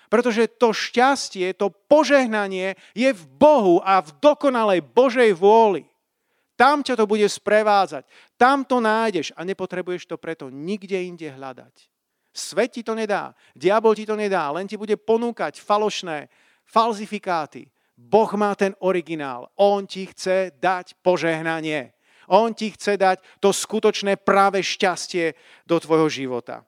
Pretože 0.09 0.49
to 0.57 0.73
šťastie, 0.73 1.53
to 1.53 1.69
požehnanie 1.85 2.73
je 2.97 3.13
v 3.13 3.23
Bohu 3.37 3.77
a 3.85 4.01
v 4.01 4.09
dokonalej 4.17 4.81
Božej 4.81 5.37
vôli. 5.37 5.85
Tam 6.57 6.81
ťa 6.81 6.97
to 6.97 7.05
bude 7.05 7.29
sprevádzať. 7.29 8.09
Tam 8.41 8.65
to 8.65 8.81
nájdeš 8.81 9.37
a 9.37 9.45
nepotrebuješ 9.45 10.09
to 10.09 10.17
preto 10.17 10.49
nikde 10.49 10.97
inde 10.97 11.29
hľadať. 11.29 11.91
Svet 12.35 12.75
ti 12.75 12.81
to 12.83 12.97
nedá, 12.97 13.31
diabol 13.55 13.95
ti 13.95 14.03
to 14.03 14.17
nedá, 14.19 14.51
len 14.51 14.67
ti 14.67 14.75
bude 14.75 14.97
ponúkať 14.99 15.61
falošné 15.63 16.27
falzifikáty. 16.67 17.69
Boh 17.95 18.27
má 18.35 18.51
ten 18.59 18.75
originál. 18.83 19.47
On 19.55 19.87
ti 19.87 20.03
chce 20.11 20.51
dať 20.59 20.99
požehnanie. 20.99 21.94
On 22.31 22.53
ti 22.53 22.71
chce 22.73 22.97
dať 22.97 23.17
to 23.43 23.53
skutočné 23.53 24.17
práve 24.21 24.63
šťastie 24.63 25.35
do 25.67 25.77
tvojho 25.77 26.09
života. 26.09 26.65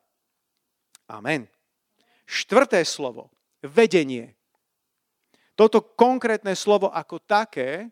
Amen. 1.08 1.48
Štvrté 2.28 2.84
slovo. 2.84 3.32
Vedenie. 3.63 4.36
Toto 5.58 5.82
konkrétne 5.82 6.54
slovo 6.54 6.93
ako 6.93 7.17
také 7.24 7.89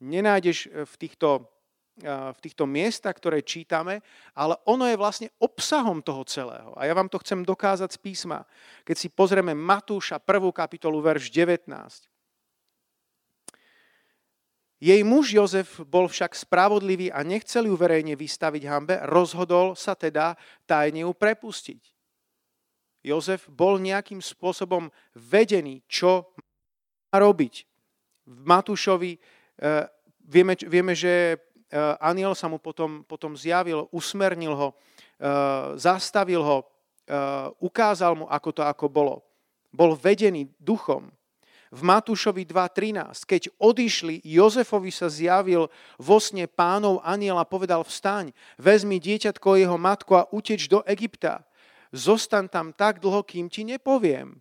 nenájdeš 0.00 0.72
v 0.72 0.94
týchto 0.96 1.52
v 2.00 2.38
týchto 2.40 2.64
miestach, 2.64 3.12
ktoré 3.20 3.44
čítame, 3.44 4.00
ale 4.32 4.56
ono 4.64 4.88
je 4.88 4.96
vlastne 4.96 5.28
obsahom 5.36 6.00
toho 6.00 6.24
celého. 6.24 6.72
A 6.80 6.88
ja 6.88 6.96
vám 6.96 7.12
to 7.12 7.20
chcem 7.20 7.44
dokázať 7.44 7.92
z 7.92 7.98
písma. 8.00 8.48
Keď 8.88 8.96
si 8.96 9.08
pozrieme 9.12 9.52
Matúša 9.52 10.16
1. 10.16 10.40
kapitolu, 10.56 11.04
verš 11.04 11.28
19. 11.28 11.68
Jej 14.82 15.06
muž 15.06 15.30
Jozef 15.30 15.78
bol 15.86 16.10
však 16.10 16.34
spravodlivý 16.34 17.14
a 17.14 17.22
nechcel 17.22 17.70
ju 17.70 17.78
verejne 17.78 18.18
vystaviť 18.18 18.62
hambe, 18.66 18.98
rozhodol 19.06 19.78
sa 19.78 19.94
teda 19.94 20.34
tajne 20.66 21.06
ju 21.06 21.12
prepustiť. 21.14 21.82
Jozef 23.06 23.46
bol 23.46 23.78
nejakým 23.78 24.18
spôsobom 24.18 24.90
vedený, 25.14 25.86
čo 25.86 26.34
má 27.14 27.22
robiť. 27.22 27.54
V 28.26 28.42
Matúšovi 28.42 29.14
eh, 29.14 29.86
vieme, 30.26 30.58
vieme 30.58 30.98
že 30.98 31.38
Eh, 31.72 31.96
aniel 32.04 32.36
sa 32.36 32.52
mu 32.52 32.60
potom, 32.60 33.00
potom 33.08 33.32
zjavil, 33.32 33.88
usmernil 33.88 34.52
ho, 34.52 34.68
eh, 35.16 35.72
zastavil 35.80 36.44
ho, 36.44 36.58
ukázal 37.58 38.14
mu, 38.14 38.24
ako 38.30 38.50
to 38.54 38.62
ako 38.62 38.86
bolo. 38.88 39.26
Bol 39.74 39.98
vedený 39.98 40.48
duchom. 40.56 41.10
V 41.72 41.80
Matúšovi 41.80 42.44
2.13. 42.44 43.24
Keď 43.24 43.42
odišli, 43.56 44.20
Jozefovi 44.20 44.92
sa 44.92 45.08
zjavil 45.08 45.72
vo 45.96 46.18
sne 46.20 46.44
pánov 46.44 47.00
aniel 47.00 47.40
a 47.40 47.48
povedal 47.48 47.80
vstaň, 47.80 48.36
vezmi 48.60 49.00
dieťatko 49.00 49.56
jeho 49.56 49.80
matku 49.80 50.12
a 50.12 50.28
uteč 50.28 50.68
do 50.68 50.84
Egypta. 50.84 51.48
Zostan 51.88 52.52
tam 52.52 52.76
tak 52.76 53.00
dlho, 53.00 53.24
kým 53.24 53.48
ti 53.48 53.64
nepoviem. 53.64 54.36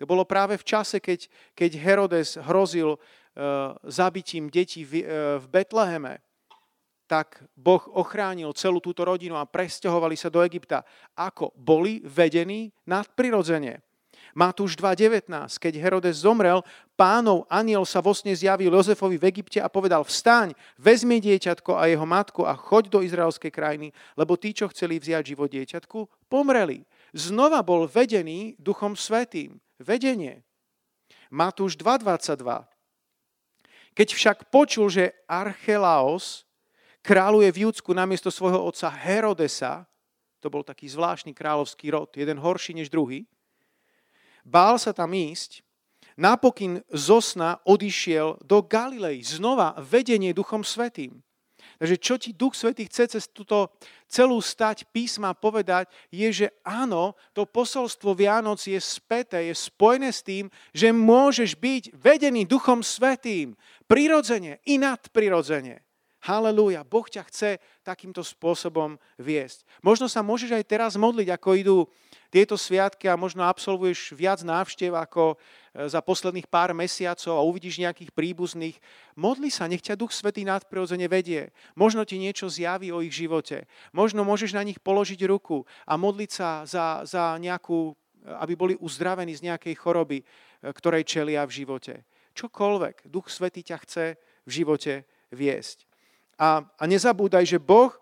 To 0.00 0.04
bolo 0.08 0.24
práve 0.24 0.56
v 0.56 0.64
čase, 0.64 1.00
keď, 1.00 1.28
keď 1.52 1.70
Herodes 1.76 2.40
hrozil 2.40 2.96
uh, 2.96 3.76
zabitím 3.84 4.48
detí 4.48 4.84
v, 4.84 5.04
uh, 5.04 5.36
v 5.40 5.44
Betleheme 5.52 6.24
tak 7.06 7.46
Boh 7.54 7.80
ochránil 7.94 8.50
celú 8.52 8.82
túto 8.82 9.06
rodinu 9.06 9.38
a 9.38 9.46
presťahovali 9.46 10.18
sa 10.18 10.26
do 10.26 10.42
Egypta. 10.42 10.82
Ako? 11.14 11.54
Boli 11.54 12.02
vedení 12.02 12.74
nadprirodzene. 12.84 13.78
Matúš 14.36 14.76
2.19, 14.76 15.32
keď 15.56 15.80
Herodes 15.80 16.20
zomrel, 16.20 16.60
pánov 16.92 17.48
aniel 17.48 17.88
sa 17.88 18.04
vo 18.04 18.12
sne 18.12 18.36
zjavil 18.36 18.68
Jozefovi 18.68 19.16
v 19.16 19.32
Egypte 19.32 19.64
a 19.64 19.72
povedal, 19.72 20.04
vstaň, 20.04 20.52
vezmi 20.76 21.24
dieťatko 21.24 21.72
a 21.72 21.88
jeho 21.88 22.04
matku 22.04 22.44
a 22.44 22.52
choď 22.52 22.92
do 22.92 22.98
izraelskej 23.00 23.48
krajiny, 23.48 23.96
lebo 24.12 24.36
tí, 24.36 24.52
čo 24.52 24.68
chceli 24.68 25.00
vziať 25.00 25.32
život 25.32 25.48
dieťatku, 25.48 26.28
pomreli. 26.28 26.84
Znova 27.16 27.64
bol 27.64 27.88
vedený 27.88 28.60
Duchom 28.60 28.92
Svetým. 28.92 29.56
Vedenie. 29.80 30.44
Matúš 31.32 31.80
2.22. 31.80 32.68
Keď 33.96 34.08
však 34.12 34.52
počul, 34.52 34.92
že 34.92 35.16
Archelaos 35.24 36.44
kráľuje 37.00 37.48
v 37.56 37.60
Júdsku 37.64 37.96
namiesto 37.96 38.28
svojho 38.28 38.60
otca 38.68 38.92
Herodesa, 38.92 39.88
to 40.44 40.52
bol 40.52 40.60
taký 40.60 40.92
zvláštny 40.92 41.32
kráľovský 41.32 41.88
rod, 41.88 42.12
jeden 42.12 42.36
horší 42.36 42.76
než 42.76 42.92
druhý, 42.92 43.24
bál 44.46 44.78
sa 44.78 44.94
tam 44.94 45.10
ísť, 45.10 45.66
napokyn 46.14 46.80
zo 46.94 47.18
sna 47.18 47.58
odišiel 47.66 48.38
do 48.46 48.62
Galilei, 48.62 49.20
znova 49.26 49.74
vedenie 49.82 50.30
Duchom 50.30 50.62
Svetým. 50.62 51.26
Takže 51.76 51.96
čo 52.00 52.14
ti 52.16 52.32
Duch 52.32 52.56
Svetý 52.56 52.88
chce 52.88 53.04
cez 53.18 53.24
túto 53.28 53.68
celú 54.08 54.40
stať 54.40 54.88
písma 54.88 55.36
povedať, 55.36 55.92
je, 56.08 56.28
že 56.32 56.48
áno, 56.64 57.12
to 57.36 57.44
posolstvo 57.44 58.16
Vianoc 58.16 58.62
je 58.64 58.80
späté, 58.80 59.52
je 59.52 59.54
spojené 59.54 60.08
s 60.08 60.24
tým, 60.24 60.48
že 60.72 60.88
môžeš 60.88 61.52
byť 61.60 61.82
vedený 61.92 62.48
Duchom 62.48 62.80
Svetým, 62.80 63.52
prirodzene 63.84 64.64
i 64.64 64.80
nadprirodzene. 64.80 65.85
Halelúja, 66.24 66.82
Boh 66.82 67.06
ťa 67.06 67.22
chce 67.28 67.50
takýmto 67.84 68.24
spôsobom 68.24 68.98
viesť. 69.20 69.62
Možno 69.84 70.10
sa 70.10 70.24
môžeš 70.24 70.56
aj 70.56 70.64
teraz 70.64 70.92
modliť, 70.98 71.28
ako 71.30 71.48
idú 71.54 71.78
tieto 72.34 72.58
sviatky 72.58 73.06
a 73.06 73.14
možno 73.14 73.46
absolvuješ 73.46 74.12
viac 74.12 74.42
návštev 74.42 74.92
ako 74.92 75.32
e, 75.32 75.36
za 75.86 76.02
posledných 76.02 76.50
pár 76.50 76.74
mesiacov 76.74 77.38
a 77.38 77.46
uvidíš 77.46 77.78
nejakých 77.78 78.10
príbuzných. 78.10 78.76
Modli 79.14 79.48
sa, 79.48 79.70
nech 79.70 79.80
ťa 79.80 79.94
Duch 79.94 80.10
Svetý 80.10 80.42
nadprirodzene 80.42 81.06
vedie. 81.06 81.54
Možno 81.78 82.02
ti 82.02 82.18
niečo 82.18 82.50
zjaví 82.50 82.90
o 82.90 83.00
ich 83.00 83.14
živote. 83.14 83.70
Možno 83.94 84.26
môžeš 84.26 84.52
na 84.52 84.66
nich 84.66 84.82
položiť 84.82 85.22
ruku 85.30 85.62
a 85.86 85.94
modliť 85.94 86.30
sa 86.34 86.66
za, 86.66 87.06
za 87.06 87.38
nejakú, 87.38 87.94
aby 88.42 88.52
boli 88.58 88.74
uzdravení 88.82 89.32
z 89.32 89.46
nejakej 89.46 89.74
choroby, 89.78 90.18
e, 90.20 90.24
ktorej 90.74 91.06
čelia 91.06 91.46
v 91.46 91.62
živote. 91.62 92.02
Čokoľvek. 92.34 93.06
Duch 93.08 93.30
Svetý 93.30 93.62
ťa 93.62 93.78
chce 93.86 94.04
v 94.44 94.50
živote 94.50 95.06
viesť. 95.30 95.85
A, 96.36 96.62
a 96.64 96.84
nezabúdaj, 96.84 97.44
že 97.48 97.58
Boh 97.58 97.92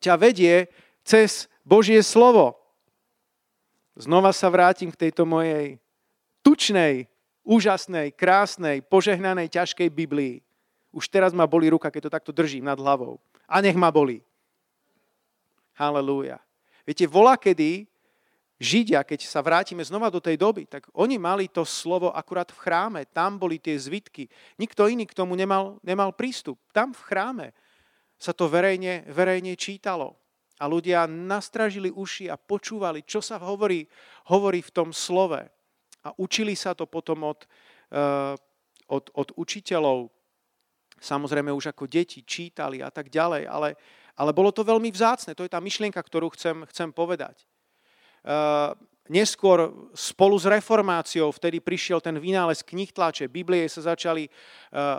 ťa 0.00 0.14
vedie 0.16 0.68
cez 1.04 1.48
Božie 1.64 2.00
slovo. 2.04 2.56
Znova 3.98 4.32
sa 4.32 4.48
vrátim 4.48 4.88
k 4.92 5.08
tejto 5.08 5.28
mojej 5.28 5.76
tučnej, 6.40 7.10
úžasnej, 7.44 8.14
krásnej, 8.14 8.80
požehnanej, 8.86 9.50
ťažkej 9.50 9.88
Biblii. 9.90 10.40
Už 10.94 11.10
teraz 11.10 11.34
ma 11.34 11.44
boli 11.44 11.68
ruka, 11.68 11.90
keď 11.90 12.08
to 12.08 12.14
takto 12.14 12.32
držím 12.32 12.70
nad 12.70 12.78
hlavou. 12.78 13.18
A 13.50 13.58
nech 13.58 13.76
ma 13.76 13.90
boli. 13.90 14.22
Halelúja. 15.74 16.38
Viete, 16.86 17.04
volá 17.10 17.34
kedy 17.34 17.89
Židia, 18.60 19.00
keď 19.08 19.24
sa 19.24 19.40
vrátime 19.40 19.80
znova 19.80 20.12
do 20.12 20.20
tej 20.20 20.36
doby, 20.36 20.68
tak 20.68 20.84
oni 20.92 21.16
mali 21.16 21.48
to 21.48 21.64
slovo 21.64 22.12
akurát 22.12 22.52
v 22.52 22.60
chráme. 22.60 23.00
Tam 23.08 23.40
boli 23.40 23.56
tie 23.56 23.72
zvitky. 23.72 24.28
Nikto 24.60 24.84
iný 24.84 25.08
k 25.08 25.16
tomu 25.16 25.32
nemal, 25.32 25.80
nemal 25.80 26.12
prístup. 26.12 26.60
Tam 26.76 26.92
v 26.92 27.00
chráme 27.00 27.46
sa 28.20 28.36
to 28.36 28.52
verejne, 28.52 29.08
verejne 29.08 29.56
čítalo. 29.56 30.12
A 30.60 30.68
ľudia 30.68 31.08
nastražili 31.08 31.88
uši 31.88 32.28
a 32.28 32.36
počúvali, 32.36 33.00
čo 33.00 33.24
sa 33.24 33.40
hovorí, 33.40 33.88
hovorí 34.28 34.60
v 34.60 34.74
tom 34.76 34.92
slove. 34.92 35.40
A 36.04 36.12
učili 36.20 36.52
sa 36.52 36.76
to 36.76 36.84
potom 36.84 37.32
od, 37.32 37.48
uh, 37.96 38.36
od, 38.92 39.08
od 39.16 39.28
učiteľov. 39.40 40.12
Samozrejme 41.00 41.48
už 41.48 41.72
ako 41.72 41.88
deti 41.88 42.20
čítali 42.28 42.84
a 42.84 42.92
tak 42.92 43.08
ďalej. 43.08 43.48
Ale, 43.48 43.72
ale 44.20 44.36
bolo 44.36 44.52
to 44.52 44.68
veľmi 44.68 44.92
vzácne. 44.92 45.32
To 45.32 45.48
je 45.48 45.54
tá 45.56 45.64
myšlienka, 45.64 45.96
ktorú 45.96 46.28
chcem, 46.36 46.68
chcem 46.68 46.92
povedať. 46.92 47.48
Eh, 48.20 48.70
neskôr 49.08 49.72
spolu 49.96 50.36
s 50.36 50.44
reformáciou, 50.44 51.32
vtedy 51.32 51.58
prišiel 51.58 52.04
ten 52.04 52.20
vynález 52.20 52.60
knih 52.60 52.92
tlače, 52.92 53.32
Biblie 53.32 53.64
sa 53.66 53.96
začali 53.96 54.28
eh, 54.28 54.30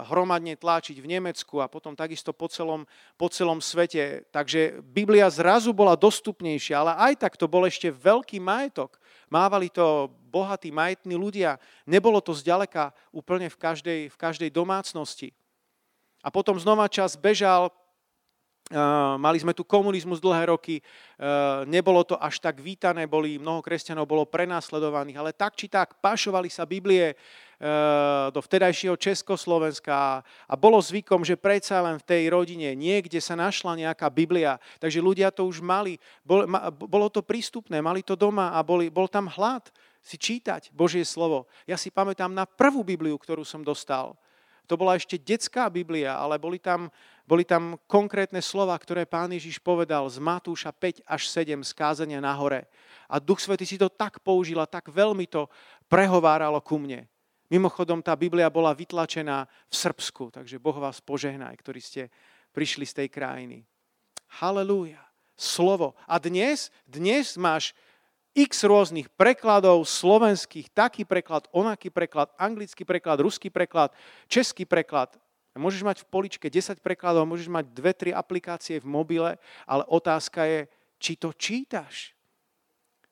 hromadne 0.09 0.57
tlačiť 0.57 0.97
v 0.97 1.07
Nemecku 1.07 1.61
a 1.61 1.69
potom 1.69 1.93
takisto 1.93 2.33
po 2.33 2.49
celom, 2.49 2.89
po 3.15 3.29
celom 3.29 3.61
svete. 3.61 4.25
Takže 4.33 4.81
Biblia 4.81 5.29
zrazu 5.29 5.69
bola 5.69 5.93
dostupnejšia, 5.93 6.81
ale 6.81 6.97
aj 6.97 7.13
tak 7.21 7.37
to 7.37 7.45
bol 7.45 7.61
ešte 7.61 7.93
veľký 7.93 8.41
majetok. 8.41 8.97
Mávali 9.29 9.69
to 9.69 10.09
bohatí, 10.33 10.73
majetní 10.73 11.13
ľudia. 11.13 11.61
Nebolo 11.85 12.19
to 12.19 12.33
zďaleka 12.33 12.91
úplne 13.13 13.47
v 13.47 13.57
každej, 13.61 14.01
v 14.09 14.17
každej 14.17 14.49
domácnosti. 14.49 15.31
A 16.21 16.29
potom 16.29 16.57
znova 16.57 16.89
čas 16.89 17.17
bežal, 17.17 17.73
mali 19.19 19.37
sme 19.37 19.51
tu 19.51 19.67
komunizmus 19.67 20.23
dlhé 20.23 20.49
roky, 20.49 20.79
nebolo 21.67 22.07
to 22.07 22.15
až 22.15 22.39
tak 22.39 22.63
vítané, 22.63 23.05
boli, 23.05 23.35
mnoho 23.35 23.59
kresťanov 23.59 24.07
bolo 24.07 24.23
prenasledovaných, 24.23 25.19
ale 25.19 25.31
tak 25.35 25.59
či 25.59 25.67
tak 25.67 25.99
pašovali 25.99 26.47
sa 26.47 26.63
Biblie 26.63 27.13
do 28.33 28.41
vtedajšieho 28.41 28.97
Československa 28.97 30.25
a 30.25 30.53
bolo 30.57 30.81
zvykom, 30.81 31.21
že 31.21 31.37
predsa 31.37 31.77
len 31.85 32.01
v 32.01 32.07
tej 32.09 32.23
rodine 32.33 32.73
niekde 32.73 33.21
sa 33.21 33.37
našla 33.37 33.77
nejaká 33.77 34.09
Biblia, 34.09 34.57
takže 34.81 34.97
ľudia 34.97 35.29
to 35.29 35.45
už 35.45 35.61
mali, 35.61 36.01
bolo 36.73 37.05
to 37.13 37.21
prístupné, 37.21 37.77
mali 37.77 38.01
to 38.01 38.17
doma 38.17 38.57
a 38.57 38.65
boli, 38.65 38.89
bol 38.89 39.05
tam 39.05 39.29
hlad 39.29 39.69
si 40.01 40.17
čítať 40.17 40.73
Božie 40.73 41.05
slovo. 41.05 41.45
Ja 41.69 41.77
si 41.77 41.93
pamätám 41.93 42.33
na 42.33 42.49
prvú 42.49 42.81
Bibliu, 42.81 43.21
ktorú 43.21 43.45
som 43.45 43.61
dostal. 43.61 44.17
To 44.65 44.73
bola 44.73 44.97
ešte 44.97 45.21
detská 45.21 45.69
Biblia, 45.69 46.17
ale 46.17 46.41
boli 46.41 46.57
tam 46.57 46.89
boli 47.31 47.47
tam 47.47 47.79
konkrétne 47.87 48.43
slova, 48.43 48.75
ktoré 48.75 49.07
pán 49.07 49.31
Ježiš 49.31 49.63
povedal 49.63 50.03
z 50.11 50.19
Matúša 50.19 50.75
5 50.75 51.07
až 51.07 51.31
7 51.31 51.63
skázania 51.63 52.19
na 52.19 52.35
hore. 52.35 52.67
A 53.07 53.23
Duch 53.23 53.39
Svety 53.39 53.63
si 53.63 53.79
to 53.79 53.87
tak 53.87 54.19
použil 54.19 54.59
a 54.59 54.67
tak 54.67 54.91
veľmi 54.91 55.31
to 55.31 55.47
prehováralo 55.87 56.59
ku 56.59 56.75
mne. 56.75 57.07
Mimochodom, 57.47 58.03
tá 58.03 58.19
Biblia 58.19 58.51
bola 58.51 58.75
vytlačená 58.75 59.47
v 59.47 59.75
Srbsku, 59.79 60.27
takže 60.35 60.59
Boh 60.59 60.75
vás 60.75 60.99
požehnaj, 60.99 61.55
ktorí 61.55 61.79
ste 61.79 62.11
prišli 62.51 62.83
z 62.83 62.93
tej 62.99 63.07
krajiny. 63.07 63.63
Halelúja. 64.43 64.99
Slovo. 65.39 65.95
A 66.11 66.19
dnes, 66.19 66.67
dnes 66.83 67.39
máš 67.39 67.71
x 68.35 68.67
rôznych 68.67 69.07
prekladov 69.15 69.87
slovenských, 69.87 70.67
taký 70.75 71.07
preklad, 71.07 71.47
onaký 71.55 71.95
preklad, 71.95 72.27
anglický 72.35 72.83
preklad, 72.83 73.23
ruský 73.23 73.47
preklad, 73.47 73.95
český 74.27 74.67
preklad, 74.67 75.15
Môžeš 75.51 75.83
mať 75.83 75.97
v 76.03 76.09
poličke 76.09 76.47
10 76.47 76.79
prekladov, 76.79 77.27
môžeš 77.27 77.51
mať 77.51 77.75
2-3 77.75 78.15
aplikácie 78.15 78.79
v 78.79 78.87
mobile, 78.87 79.35
ale 79.67 79.83
otázka 79.83 80.47
je, 80.47 80.59
či 80.95 81.19
to 81.19 81.35
čítaš. 81.35 82.15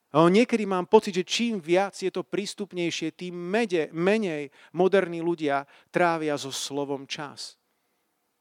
Niekedy 0.09 0.65
mám 0.65 0.89
pocit, 0.89 1.13
že 1.13 1.27
čím 1.27 1.61
viac 1.61 1.93
je 1.93 2.09
to 2.09 2.25
prístupnejšie, 2.25 3.13
tým 3.13 3.35
mede, 3.35 3.93
menej 3.93 4.49
moderní 4.73 5.21
ľudia 5.21 5.69
trávia 5.93 6.33
so 6.39 6.49
slovom 6.49 7.05
čas. 7.05 7.59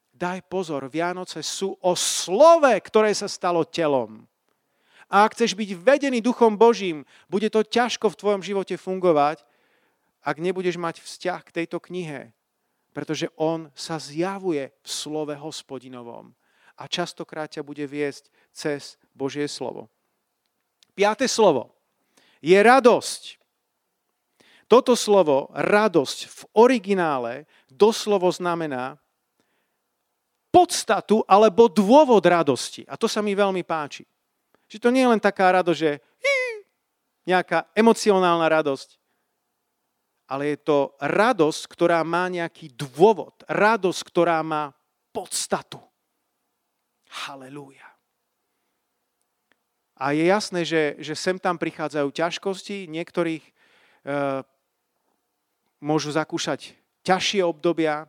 Daj 0.09 0.49
pozor, 0.49 0.89
Vianoce 0.89 1.45
sú 1.45 1.77
o 1.79 1.93
slove, 1.93 2.73
ktoré 2.81 3.13
sa 3.13 3.29
stalo 3.29 3.67
telom. 3.67 4.25
A 5.09 5.25
ak 5.25 5.37
chceš 5.37 5.53
byť 5.53 5.69
vedený 5.77 6.19
Duchom 6.25 6.57
Božím, 6.57 7.05
bude 7.29 7.49
to 7.53 7.61
ťažko 7.61 8.13
v 8.13 8.19
tvojom 8.19 8.41
živote 8.41 8.73
fungovať, 8.73 9.45
ak 10.25 10.41
nebudeš 10.41 10.77
mať 10.77 11.01
vzťah 11.01 11.41
k 11.45 11.53
tejto 11.63 11.77
knihe, 11.81 12.33
pretože 12.91 13.29
on 13.37 13.69
sa 13.77 14.01
zjavuje 14.01 14.69
v 14.69 14.89
slove 14.89 15.35
hospodinovom 15.37 16.33
a 16.79 16.83
častokrát 16.87 17.51
ťa 17.51 17.61
bude 17.61 17.83
viesť 17.85 18.31
cez 18.51 18.95
Božie 19.11 19.45
slovo. 19.51 19.91
Piaté 20.95 21.27
slovo 21.27 21.75
je 22.39 22.55
radosť. 22.55 23.39
Toto 24.69 24.93
slovo, 24.93 25.49
radosť, 25.57 26.17
v 26.29 26.41
originále 26.53 27.33
doslovo 27.71 28.29
znamená 28.29 29.01
podstatu 30.53 31.25
alebo 31.25 31.65
dôvod 31.65 32.21
radosti. 32.21 32.85
A 32.85 32.93
to 32.93 33.09
sa 33.09 33.25
mi 33.25 33.33
veľmi 33.33 33.65
páči. 33.65 34.05
Že 34.69 34.77
to 34.77 34.89
nie 34.93 35.01
je 35.01 35.11
len 35.17 35.21
taká 35.21 35.49
radosť, 35.49 35.79
že 35.79 35.91
nejaká 37.25 37.65
emocionálna 37.73 38.45
radosť, 38.45 38.98
ale 40.29 40.53
je 40.53 40.57
to 40.61 40.93
radosť, 41.01 41.61
ktorá 41.65 42.05
má 42.05 42.29
nejaký 42.29 42.69
dôvod. 42.77 43.33
Radosť, 43.49 44.01
ktorá 44.05 44.45
má 44.45 44.69
podstatu. 45.09 45.81
Halelúja. 47.25 47.89
A 49.97 50.13
je 50.13 50.29
jasné, 50.29 50.61
že, 50.63 50.95
že 51.01 51.17
sem 51.17 51.35
tam 51.41 51.57
prichádzajú 51.57 52.07
ťažkosti, 52.13 52.87
niektorých 52.87 53.43
e, 53.43 53.51
môžu 55.81 56.13
zakúšať 56.13 56.77
ťažšie 57.03 57.41
obdobia, 57.43 58.07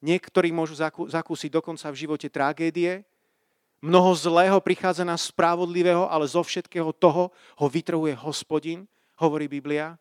niektorí 0.00 0.54
môžu 0.54 0.78
zakú, 0.78 1.10
zakúsiť 1.10 1.50
dokonca 1.50 1.90
v 1.90 2.00
živote 2.06 2.28
tragédie. 2.30 3.02
Mnoho 3.84 4.16
zlého 4.16 4.56
prichádza 4.62 5.04
na 5.04 5.18
spravodlivého, 5.18 6.08
ale 6.08 6.24
zo 6.24 6.40
všetkého 6.40 6.94
toho 6.96 7.28
ho 7.34 7.66
vytrhuje 7.68 8.16
hospodin, 8.16 8.88
hovorí 9.20 9.44
Biblia. 9.50 10.00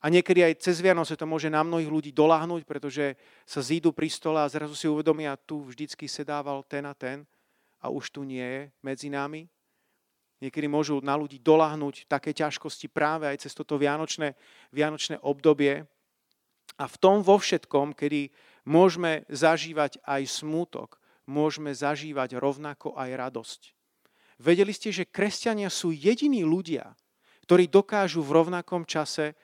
A 0.00 0.08
niekedy 0.08 0.40
aj 0.40 0.64
cez 0.64 0.80
Vianoce 0.80 1.12
to 1.12 1.28
môže 1.28 1.52
na 1.52 1.60
mnohých 1.60 1.92
ľudí 1.92 2.10
doláhnuť, 2.16 2.64
pretože 2.64 3.20
sa 3.44 3.60
zídu 3.60 3.92
pri 3.92 4.08
stole 4.08 4.40
a 4.40 4.48
zrazu 4.48 4.72
si 4.72 4.88
uvedomia, 4.88 5.36
tu 5.36 5.60
vždycky 5.60 6.08
sedával 6.08 6.64
ten 6.64 6.88
a 6.88 6.96
ten 6.96 7.28
a 7.84 7.92
už 7.92 8.08
tu 8.08 8.24
nie 8.24 8.40
je 8.40 8.62
medzi 8.80 9.12
nami. 9.12 9.44
Niekedy 10.40 10.72
môžu 10.72 11.04
na 11.04 11.20
ľudí 11.20 11.36
doláhnuť 11.36 12.08
také 12.08 12.32
ťažkosti 12.32 12.88
práve 12.88 13.28
aj 13.28 13.44
cez 13.44 13.52
toto 13.52 13.76
vianočné, 13.76 14.32
vianočné 14.72 15.20
obdobie. 15.20 15.84
A 16.80 16.88
v 16.88 16.96
tom 16.96 17.20
vo 17.20 17.36
všetkom, 17.36 17.92
kedy 17.92 18.32
môžeme 18.64 19.28
zažívať 19.28 20.00
aj 20.00 20.22
smútok, 20.32 20.96
môžeme 21.28 21.76
zažívať 21.76 22.40
rovnako 22.40 22.96
aj 22.96 23.10
radosť. 23.20 23.60
Vedeli 24.40 24.72
ste, 24.72 24.88
že 24.88 25.04
kresťania 25.04 25.68
sú 25.68 25.92
jediní 25.92 26.40
ľudia, 26.40 26.96
ktorí 27.44 27.68
dokážu 27.68 28.24
v 28.24 28.40
rovnakom 28.40 28.88
čase 28.88 29.36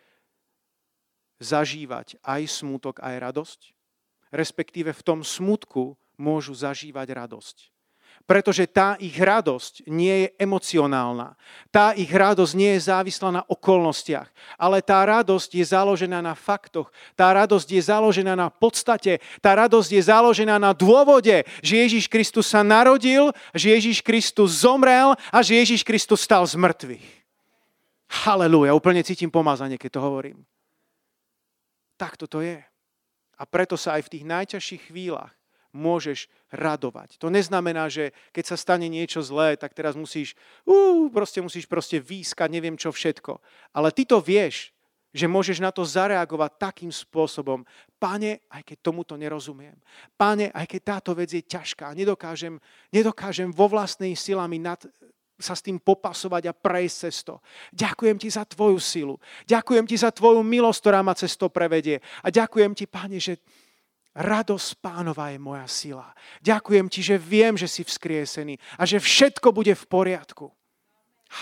zažívať 1.42 2.20
aj 2.25 2.42
smútok, 2.49 3.01
aj 3.01 3.14
radosť? 3.20 3.61
Respektíve 4.35 4.90
v 4.92 5.05
tom 5.05 5.20
smutku 5.22 5.96
môžu 6.16 6.57
zažívať 6.57 7.09
radosť 7.12 7.77
pretože 8.27 8.66
tá 8.66 8.99
ich 8.99 9.14
radosť 9.14 9.87
nie 9.87 10.27
je 10.27 10.29
emocionálna. 10.40 11.38
Tá 11.70 11.94
ich 11.94 12.11
radosť 12.11 12.53
nie 12.59 12.75
je 12.75 12.90
závislá 12.90 13.31
na 13.31 13.42
okolnostiach, 13.46 14.27
ale 14.59 14.83
tá 14.83 14.99
radosť 15.07 15.51
je 15.55 15.64
založená 15.64 16.25
na 16.25 16.35
faktoch. 16.35 16.90
Tá 17.14 17.31
radosť 17.37 17.68
je 17.77 17.83
založená 17.87 18.35
na 18.35 18.49
podstate. 18.51 19.22
Tá 19.38 19.55
radosť 19.55 19.90
je 19.94 20.03
založená 20.03 20.59
na 20.59 20.75
dôvode, 20.75 21.46
že 21.62 21.75
Ježiš 21.87 22.11
Kristus 22.11 22.51
sa 22.51 22.66
narodil, 22.66 23.31
že 23.53 23.77
Ježiš 23.77 24.03
Kristus 24.03 24.64
zomrel 24.66 25.14
a 25.31 25.38
že 25.44 25.61
Ježiš 25.61 25.87
Kristus 25.87 26.27
stal 26.27 26.42
z 26.49 26.59
mŕtvych. 26.59 27.07
Halelúja, 28.27 28.75
úplne 28.75 29.07
cítim 29.07 29.31
pomazanie, 29.31 29.79
keď 29.79 29.99
to 29.99 30.01
hovorím. 30.03 30.38
Tak 31.97 32.21
toto 32.21 32.45
je. 32.45 32.61
A 33.37 33.43
preto 33.45 33.77
sa 33.77 34.01
aj 34.01 34.09
v 34.09 34.13
tých 34.17 34.25
najťažších 34.25 34.83
chvíľach 34.93 35.37
môžeš 35.77 36.33
radovať. 36.49 37.21
To 37.21 37.29
neznamená, 37.29 37.93
že 37.93 38.17
keď 38.33 38.45
sa 38.49 38.57
stane 38.57 38.89
niečo 38.89 39.21
zlé, 39.21 39.61
tak 39.61 39.77
teraz 39.77 39.93
musíš, 39.93 40.33
uh, 40.65 41.13
proste 41.13 41.45
musíš 41.45 41.69
proste 41.69 42.01
výskať, 42.01 42.49
neviem 42.49 42.81
čo 42.81 42.89
všetko. 42.89 43.37
Ale 43.77 43.93
ty 43.93 44.09
to 44.09 44.25
vieš, 44.25 44.73
že 45.17 45.29
môžeš 45.29 45.65
na 45.65 45.73
to 45.73 45.81
zareagovať 45.85 46.61
takým 46.61 46.93
spôsobom. 46.93 47.65
Pane, 47.97 48.45
aj 48.53 48.63
keď 48.69 48.79
tomuto 48.85 49.17
nerozumiem. 49.17 49.77
Pane, 50.17 50.53
aj 50.53 50.67
keď 50.69 50.81
táto 50.97 51.17
vec 51.17 51.33
je 51.33 51.41
ťažká, 51.41 51.97
nedokážem, 51.97 52.61
nedokážem 52.93 53.49
vo 53.49 53.69
vlastnej 53.69 54.13
silami 54.13 54.61
nad, 54.61 54.81
sa 55.37 55.53
s 55.53 55.61
tým 55.61 55.77
popasovať 55.77 56.49
a 56.49 56.57
prejsť 56.57 56.96
cez 56.96 57.16
to. 57.20 57.40
Ďakujem 57.77 58.16
ti 58.16 58.29
za 58.33 58.49
tvoju 58.49 58.81
silu. 58.81 59.16
Ďakujem 59.44 59.85
ti 59.85 59.96
za 60.01 60.09
tvoju 60.09 60.40
milosť, 60.40 60.81
ktorá 60.81 61.01
ma 61.05 61.12
cez 61.12 61.37
to 61.37 61.53
prevedie. 61.53 62.01
A 62.25 62.33
ďakujem 62.33 62.72
ti, 62.72 62.88
Pane, 62.88 63.20
že 63.20 63.40
Radosť 64.16 64.81
pánova 64.81 65.29
je 65.29 65.37
moja 65.37 65.68
sila. 65.68 66.09
Ďakujem 66.40 66.88
ti, 66.88 67.05
že 67.05 67.20
viem, 67.20 67.53
že 67.53 67.68
si 67.68 67.85
vzkriesený 67.85 68.57
a 68.81 68.88
že 68.88 68.96
všetko 68.96 69.53
bude 69.53 69.77
v 69.77 69.85
poriadku. 69.85 70.49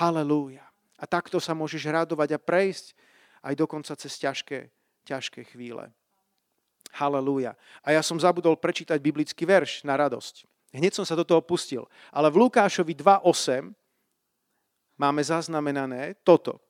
Halelúja. 0.03 0.67
A 0.99 1.07
takto 1.07 1.39
sa 1.39 1.55
môžeš 1.55 1.87
radovať 1.87 2.35
a 2.35 2.43
prejsť 2.43 2.99
aj 3.47 3.55
dokonca 3.55 3.95
cez 3.95 4.19
ťažké, 4.19 4.75
ťažké 5.07 5.55
chvíle. 5.55 5.95
Halelúja. 6.99 7.55
A 7.87 7.95
ja 7.95 8.03
som 8.03 8.19
zabudol 8.19 8.59
prečítať 8.59 8.99
biblický 8.99 9.47
verš 9.47 9.87
na 9.87 9.95
radosť. 9.95 10.43
Hneď 10.75 10.99
som 10.99 11.07
sa 11.07 11.15
do 11.15 11.23
toho 11.23 11.39
pustil. 11.47 11.87
Ale 12.11 12.27
v 12.27 12.43
Lukášovi 12.43 12.99
2.8 12.99 13.71
máme 14.99 15.23
zaznamenané 15.25 16.17
toto. 16.23 16.65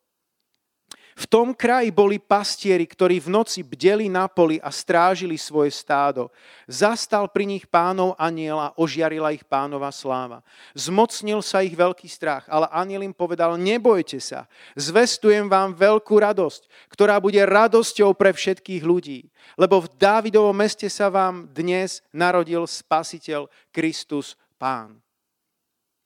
V 1.14 1.30
tom 1.30 1.54
kraji 1.54 1.94
boli 1.94 2.18
pastieri, 2.18 2.82
ktorí 2.82 3.22
v 3.22 3.30
noci 3.30 3.62
bdeli 3.62 4.10
na 4.10 4.26
poli 4.26 4.58
a 4.58 4.74
strážili 4.74 5.38
svoje 5.38 5.70
stádo. 5.70 6.26
Zastal 6.66 7.30
pri 7.30 7.46
nich 7.46 7.70
pánov 7.70 8.18
aniel 8.18 8.58
a 8.58 8.74
ožiarila 8.74 9.30
ich 9.30 9.46
pánova 9.46 9.94
sláva. 9.94 10.42
Zmocnil 10.74 11.38
sa 11.38 11.62
ich 11.62 11.78
veľký 11.78 12.10
strach, 12.10 12.50
ale 12.50 12.66
aniel 12.74 13.06
im 13.06 13.14
povedal, 13.14 13.54
nebojte 13.54 14.18
sa, 14.18 14.50
zvestujem 14.74 15.46
vám 15.46 15.78
veľkú 15.78 16.18
radosť, 16.18 16.90
ktorá 16.90 17.22
bude 17.22 17.38
radosťou 17.46 18.10
pre 18.18 18.34
všetkých 18.34 18.82
ľudí. 18.82 19.30
Lebo 19.54 19.87
v 19.87 19.94
Dávidovom 19.94 20.58
meste 20.58 20.90
sa 20.90 21.14
vám 21.14 21.46
dnes 21.54 22.02
narodil 22.10 22.66
spasiteľ 22.66 23.46
Kristus 23.70 24.34
Pán. 24.58 25.03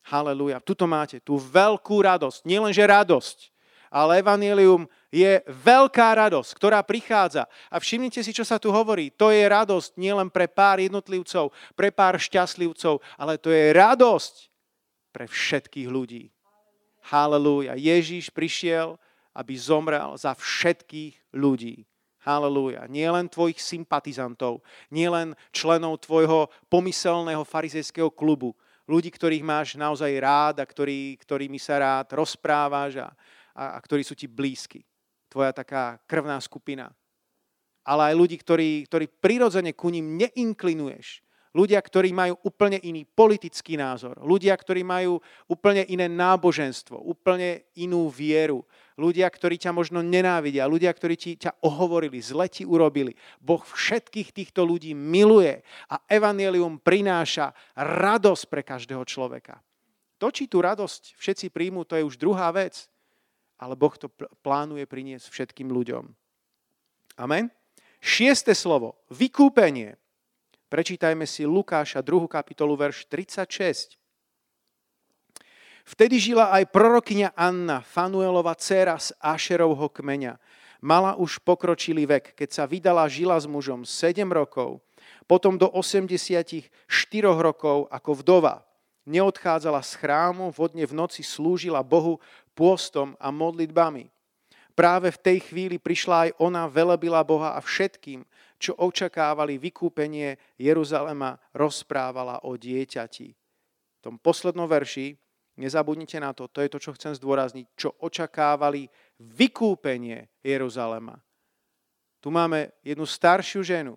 Halelúja. 0.09 0.65
Tuto 0.65 0.89
máte 0.89 1.21
tú 1.21 1.37
veľkú 1.37 2.01
radosť. 2.01 2.49
Nielenže 2.49 2.81
radosť, 2.81 3.39
ale 3.93 4.25
evanelium 4.25 4.89
je 5.13 5.41
veľká 5.49 6.17
radosť, 6.17 6.51
ktorá 6.57 6.81
prichádza. 6.81 7.45
A 7.69 7.77
všimnite 7.77 8.21
si, 8.25 8.33
čo 8.33 8.45
sa 8.45 8.57
tu 8.57 8.73
hovorí. 8.73 9.13
To 9.21 9.29
je 9.29 9.45
radosť 9.45 10.01
nielen 10.01 10.33
pre 10.33 10.49
pár 10.49 10.81
jednotlivcov, 10.81 11.53
pre 11.77 11.93
pár 11.93 12.17
šťastlivcov, 12.17 13.01
ale 13.21 13.37
to 13.37 13.53
je 13.53 13.73
radosť 13.77 14.35
pre 15.13 15.29
všetkých 15.29 15.89
ľudí. 15.89 16.33
Halelúja. 17.09 17.77
Ježíš 17.77 18.29
prišiel, 18.29 19.01
aby 19.33 19.57
zomrel 19.57 20.17
za 20.17 20.37
všetkých 20.37 21.37
ľudí. 21.37 21.89
Halelúja. 22.25 22.85
Nie 22.93 23.09
len 23.09 23.25
tvojich 23.29 23.57
sympatizantov, 23.57 24.61
nie 24.93 25.09
len 25.09 25.33
členov 25.49 26.05
tvojho 26.05 26.53
pomyselného 26.69 27.41
farizejského 27.41 28.13
klubu, 28.13 28.53
ľudí, 28.89 29.13
ktorých 29.13 29.45
máš 29.45 29.77
naozaj 29.77 30.11
rád 30.19 30.65
a 30.65 30.67
ktorý, 30.67 31.21
ktorými 31.21 31.61
sa 31.61 31.79
rád 31.79 32.17
rozprávaš 32.17 33.05
a, 33.05 33.09
a, 33.53 33.77
a 33.77 33.79
ktorí 33.85 34.01
sú 34.01 34.17
ti 34.17 34.25
blízki. 34.25 34.83
Tvoja 35.29 35.53
taká 35.53 36.01
krvná 36.09 36.41
skupina. 36.41 36.89
Ale 37.85 38.13
aj 38.13 38.15
ľudí, 38.17 38.37
ktorí, 38.41 38.89
ktorí 38.89 39.07
prirodzene 39.21 39.77
ku 39.77 39.93
ním 39.93 40.17
neinklinuješ. 40.17 41.21
Ľudia, 41.57 41.81
ktorí 41.81 42.13
majú 42.13 42.37
úplne 42.45 42.77
iný 42.85 43.09
politický 43.09 43.81
názor. 43.81 44.21
Ľudia, 44.21 44.53
ktorí 44.53 44.85
majú 44.85 45.17
úplne 45.49 45.85
iné 45.89 46.05
náboženstvo, 46.05 47.01
úplne 47.01 47.65
inú 47.81 48.13
vieru. 48.13 48.65
Ľudia, 48.99 49.31
ktorí 49.31 49.63
ťa 49.63 49.71
možno 49.71 50.03
nenávidia. 50.03 50.67
Ľudia, 50.67 50.91
ktorí 50.91 51.15
ti, 51.15 51.39
ťa 51.39 51.63
ohovorili, 51.63 52.19
zle 52.19 52.51
ti 52.51 52.67
urobili. 52.67 53.15
Boh 53.39 53.63
všetkých 53.63 54.35
týchto 54.35 54.67
ľudí 54.67 54.91
miluje 54.91 55.63
a 55.87 56.03
evanelium 56.11 56.83
prináša 56.83 57.55
radosť 57.79 58.45
pre 58.51 58.67
každého 58.67 59.07
človeka. 59.07 59.63
To, 60.19 60.35
či 60.35 60.51
tú 60.51 60.59
radosť 60.59 61.15
všetci 61.15 61.47
príjmú, 61.55 61.87
to 61.87 61.95
je 61.95 62.03
už 62.03 62.19
druhá 62.19 62.51
vec 62.51 62.91
ale 63.59 63.75
Boh 63.75 63.95
to 63.99 64.07
plánuje 64.43 64.87
priniesť 64.87 65.27
všetkým 65.29 65.69
ľuďom. 65.69 66.07
Amen. 67.19 67.51
Šieste 67.99 68.55
slovo, 68.55 69.03
vykúpenie. 69.11 69.99
Prečítajme 70.71 71.27
si 71.27 71.43
Lukáša 71.43 71.99
2. 71.99 72.31
kapitolu, 72.31 72.79
verš 72.79 73.11
36. 73.11 73.98
Vtedy 75.89 76.21
žila 76.21 76.53
aj 76.53 76.69
prorokyňa 76.69 77.33
Anna, 77.33 77.81
Fanuelova 77.81 78.53
dcera 78.53 79.01
z 79.01 79.17
Ašerovho 79.25 79.89
kmeňa. 79.89 80.37
Mala 80.85 81.17
už 81.17 81.41
pokročilý 81.41 82.05
vek, 82.05 82.37
keď 82.37 82.49
sa 82.53 82.65
vydala, 82.69 83.09
žila 83.09 83.41
s 83.41 83.49
mužom 83.49 83.89
7 83.89 84.29
rokov, 84.29 84.85
potom 85.25 85.57
do 85.57 85.67
84 85.73 86.69
rokov 87.41 87.89
ako 87.89 88.11
vdova 88.21 88.69
neodchádzala 89.09 89.81
z 89.81 89.93
chrámu, 89.97 90.53
vodne 90.53 90.85
v 90.85 90.93
noci 90.93 91.25
slúžila 91.25 91.81
Bohu 91.81 92.21
pôstom 92.53 93.17
a 93.17 93.33
modlitbami. 93.33 94.13
Práve 94.77 95.11
v 95.11 95.19
tej 95.19 95.39
chvíli 95.51 95.81
prišla 95.81 96.29
aj 96.29 96.31
ona, 96.39 96.71
velebila 96.71 97.25
Boha 97.25 97.57
a 97.57 97.61
všetkým, 97.65 98.23
čo 98.61 98.77
očakávali 98.79 99.59
vykúpenie 99.59 100.39
Jeruzalema, 100.61 101.41
rozprávala 101.57 102.45
o 102.47 102.55
dieťati. 102.55 103.29
V 103.99 104.01
tom 104.05 104.21
poslednom 104.23 104.71
verši, 104.71 105.19
nezabudnite 105.59 106.23
na 106.23 106.31
to, 106.31 106.47
to 106.47 106.63
je 106.63 106.71
to, 106.71 106.79
čo 106.79 106.95
chcem 106.95 107.13
zdôrazniť, 107.19 107.67
čo 107.75 107.93
očakávali 107.99 108.87
vykúpenie 109.19 110.31
Jeruzalema. 110.41 111.19
Tu 112.23 112.31
máme 112.31 112.75
jednu 112.83 113.07
staršiu 113.07 113.63
ženu, 113.63 113.95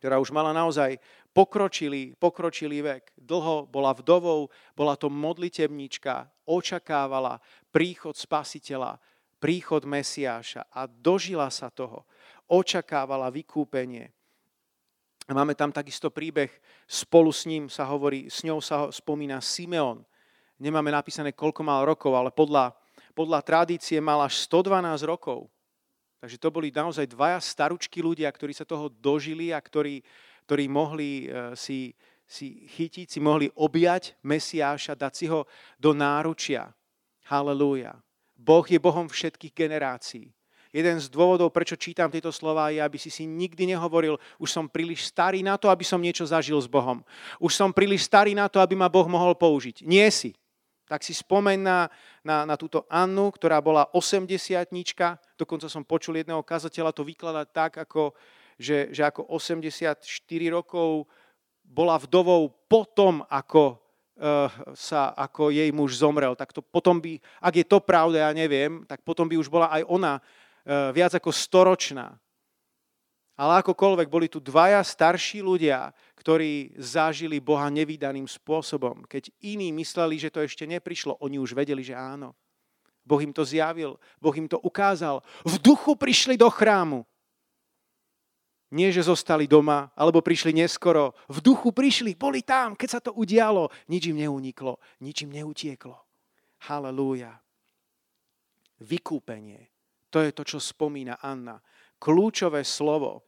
ktorá 0.00 0.18
už 0.18 0.34
mala 0.34 0.50
naozaj 0.50 0.98
pokročilý, 1.30 2.18
pokročilý 2.18 2.82
vek. 2.82 3.14
Dlho 3.14 3.70
bola 3.70 3.94
vdovou, 3.94 4.50
bola 4.74 4.98
to 4.98 5.06
modlitebníčka, 5.06 6.28
očakávala 6.44 7.38
príchod 7.70 8.12
spasiteľa, 8.16 8.98
príchod 9.38 9.86
Mesiáša 9.86 10.68
a 10.70 10.90
dožila 10.90 11.48
sa 11.54 11.70
toho. 11.70 12.04
Očakávala 12.50 13.30
vykúpenie. 13.30 14.10
Máme 15.30 15.54
tam 15.54 15.70
takisto 15.70 16.10
príbeh, 16.10 16.50
spolu 16.84 17.30
s 17.30 17.46
ním 17.46 17.70
sa 17.70 17.86
hovorí, 17.86 18.26
s 18.26 18.42
ňou 18.42 18.58
sa 18.58 18.90
spomína 18.90 19.38
Simeon. 19.38 20.02
Nemáme 20.60 20.92
napísané, 20.92 21.32
koľko 21.32 21.62
mal 21.64 21.84
rokov, 21.86 22.12
ale 22.12 22.28
podľa, 22.32 22.76
podľa 23.16 23.40
tradície 23.40 24.00
mal 24.00 24.20
až 24.24 24.40
112 24.48 25.04
rokov. 25.04 25.48
Takže 26.22 26.38
to 26.38 26.54
boli 26.54 26.70
naozaj 26.70 27.10
dvaja 27.10 27.42
staručky 27.42 27.98
ľudia, 27.98 28.30
ktorí 28.30 28.54
sa 28.54 28.62
toho 28.62 28.86
dožili 28.86 29.50
a 29.50 29.58
ktorí, 29.58 30.06
ktorí 30.46 30.64
mohli 30.70 31.26
e, 31.26 31.58
si, 31.58 31.90
si 32.22 32.62
chytiť, 32.70 33.10
si 33.10 33.18
mohli 33.18 33.50
objať 33.58 34.14
Mesiáša, 34.22 34.94
dať 34.94 35.12
si 35.18 35.26
ho 35.26 35.50
do 35.82 35.90
náručia. 35.90 36.70
Halelúja. 37.26 37.98
Boh 38.38 38.62
je 38.62 38.78
Bohom 38.78 39.10
všetkých 39.10 39.50
generácií. 39.50 40.30
Jeden 40.72 40.96
z 40.96 41.12
dôvodov, 41.12 41.52
prečo 41.52 41.76
čítam 41.76 42.08
tieto 42.08 42.32
slova, 42.32 42.72
je, 42.72 42.80
aby 42.80 42.96
si 42.96 43.12
si 43.12 43.28
nikdy 43.28 43.76
nehovoril, 43.76 44.16
už 44.40 44.48
som 44.48 44.64
príliš 44.64 45.12
starý 45.12 45.44
na 45.44 45.60
to, 45.60 45.68
aby 45.68 45.84
som 45.84 46.00
niečo 46.00 46.24
zažil 46.24 46.56
s 46.56 46.64
Bohom. 46.64 47.04
Už 47.36 47.52
som 47.52 47.76
príliš 47.76 48.08
starý 48.08 48.32
na 48.32 48.48
to, 48.48 48.56
aby 48.56 48.72
ma 48.72 48.88
Boh 48.88 49.04
mohol 49.04 49.36
použiť. 49.36 49.84
Nie 49.84 50.08
si. 50.08 50.32
Tak 50.92 51.00
si 51.00 51.16
spomeň 51.16 51.56
na, 51.56 51.88
na, 52.20 52.44
na 52.44 52.60
túto 52.60 52.84
Annu, 52.92 53.32
ktorá 53.32 53.64
bola 53.64 53.88
80 53.96 54.28
dokonca 55.40 55.72
som 55.72 55.80
počul 55.80 56.20
jedného 56.20 56.44
kazateľa 56.44 56.92
to 56.92 57.08
vykladať 57.08 57.46
tak, 57.48 57.72
ako, 57.80 58.12
že, 58.60 58.92
že 58.92 59.08
ako 59.08 59.32
84 59.32 60.04
rokov 60.52 61.08
bola 61.64 61.96
vdovou 61.96 62.52
potom, 62.68 63.24
ako 63.24 63.80
uh, 64.20 64.52
sa, 64.76 65.16
ako 65.16 65.48
jej 65.48 65.72
muž 65.72 65.96
zomrel. 65.96 66.36
Tak 66.36 66.52
to 66.52 66.60
potom 66.60 67.00
by, 67.00 67.16
ak 67.40 67.54
je 67.56 67.64
to 67.64 67.80
pravda, 67.80 68.28
ja 68.28 68.32
neviem, 68.36 68.84
tak 68.84 69.00
potom 69.00 69.24
by 69.24 69.40
už 69.40 69.48
bola 69.48 69.72
aj 69.72 69.88
ona 69.88 70.20
E, 70.62 70.94
viac 70.94 71.12
ako 71.14 71.34
storočná. 71.34 72.14
Ale 73.32 73.64
akokoľvek, 73.64 74.08
boli 74.12 74.28
tu 74.28 74.38
dvaja 74.44 74.84
starší 74.84 75.40
ľudia, 75.40 75.90
ktorí 76.20 76.76
zažili 76.76 77.40
Boha 77.40 77.72
nevydaným 77.72 78.28
spôsobom. 78.28 79.08
Keď 79.08 79.32
iní 79.40 79.72
mysleli, 79.72 80.20
že 80.20 80.28
to 80.28 80.44
ešte 80.44 80.68
neprišlo, 80.68 81.16
oni 81.16 81.40
už 81.40 81.56
vedeli, 81.56 81.80
že 81.80 81.96
áno. 81.96 82.36
Boh 83.02 83.18
im 83.18 83.34
to 83.34 83.42
zjavil, 83.42 83.98
Boh 84.20 84.36
im 84.36 84.46
to 84.46 84.60
ukázal. 84.62 85.24
V 85.42 85.58
duchu 85.58 85.96
prišli 85.96 86.38
do 86.38 86.46
chrámu. 86.52 87.02
Nie, 88.72 88.88
že 88.88 89.04
zostali 89.04 89.44
doma, 89.44 89.92
alebo 89.92 90.24
prišli 90.24 90.54
neskoro. 90.56 91.12
V 91.28 91.44
duchu 91.44 91.74
prišli, 91.74 92.16
boli 92.16 92.40
tam, 92.40 92.72
keď 92.72 92.88
sa 92.88 93.00
to 93.04 93.12
udialo. 93.12 93.68
Nič 93.90 94.08
im 94.08 94.22
neuniklo, 94.22 94.80
nič 95.02 95.28
im 95.28 95.34
neutieklo. 95.34 95.98
Halelúja. 96.68 97.36
Vykúpenie 98.80 99.72
to 100.12 100.20
je 100.20 100.36
to, 100.36 100.44
čo 100.44 100.60
spomína 100.60 101.24
Anna. 101.24 101.56
Kľúčové 102.02 102.66
slovo. 102.66 103.22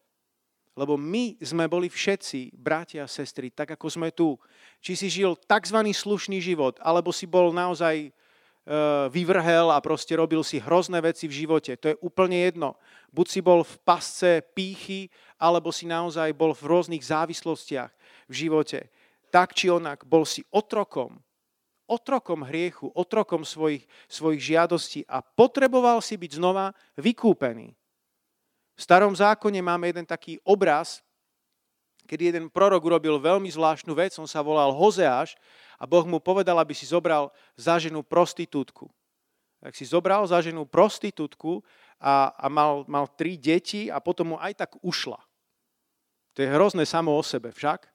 Lebo 0.74 0.98
my 0.98 1.38
sme 1.38 1.70
boli 1.70 1.86
všetci, 1.86 2.58
bratia 2.58 3.06
a 3.06 3.10
sestry, 3.10 3.54
tak 3.54 3.78
ako 3.78 3.86
sme 3.86 4.10
tu. 4.10 4.34
Či 4.82 4.98
si 4.98 5.06
žil 5.06 5.38
tzv. 5.38 5.78
slušný 5.78 6.42
život, 6.42 6.82
alebo 6.82 7.14
si 7.14 7.30
bol 7.30 7.54
naozaj 7.54 7.94
e, 8.02 8.10
vyvrhel 9.14 9.70
a 9.70 9.78
proste 9.78 10.18
robil 10.18 10.42
si 10.42 10.58
hrozné 10.58 10.98
veci 10.98 11.30
v 11.30 11.46
živote. 11.46 11.78
To 11.78 11.94
je 11.94 12.00
úplne 12.02 12.42
jedno. 12.42 12.74
Buď 13.14 13.26
si 13.30 13.38
bol 13.38 13.62
v 13.62 13.74
pasce 13.86 14.42
pýchy, 14.50 15.06
alebo 15.38 15.70
si 15.70 15.86
naozaj 15.86 16.34
bol 16.34 16.50
v 16.50 16.66
rôznych 16.66 17.06
závislostiach 17.06 17.94
v 18.26 18.34
živote. 18.34 18.90
Tak 19.30 19.54
či 19.54 19.70
onak, 19.70 20.02
bol 20.02 20.26
si 20.26 20.42
otrokom 20.50 21.22
otrokom 21.84 22.48
hriechu, 22.48 22.88
otrokom 22.96 23.44
svojich, 23.44 23.84
svojich 24.08 24.56
žiadostí 24.56 25.04
a 25.04 25.20
potreboval 25.20 26.00
si 26.00 26.16
byť 26.16 26.40
znova 26.40 26.72
vykúpený. 26.96 27.76
V 28.74 28.80
starom 28.82 29.14
zákone 29.14 29.62
máme 29.62 29.90
jeden 29.90 30.06
taký 30.06 30.42
obraz, 30.42 30.98
kedy 32.04 32.34
jeden 32.34 32.46
prorok 32.50 32.84
urobil 32.84 33.16
veľmi 33.22 33.48
zvláštnu 33.48 33.94
vec, 33.94 34.12
on 34.18 34.28
sa 34.28 34.44
volal 34.44 34.74
Hozeáš 34.74 35.38
a 35.78 35.86
Boh 35.86 36.04
mu 36.04 36.20
povedal, 36.20 36.58
aby 36.60 36.76
si 36.76 36.84
zobral 36.84 37.32
za 37.54 37.78
ženu 37.80 38.02
prostitútku. 38.04 38.90
Tak 39.64 39.72
si 39.72 39.88
zobral 39.88 40.26
za 40.28 40.44
ženu 40.44 40.68
prostitútku 40.68 41.64
a, 41.96 42.36
a 42.36 42.46
mal, 42.52 42.84
mal 42.84 43.08
tri 43.08 43.40
deti 43.40 43.88
a 43.88 43.96
potom 43.96 44.34
mu 44.34 44.36
aj 44.36 44.52
tak 44.60 44.70
ušla. 44.84 45.16
To 46.36 46.38
je 46.42 46.50
hrozné 46.50 46.84
samo 46.84 47.14
o 47.16 47.22
sebe 47.24 47.54
však. 47.54 47.88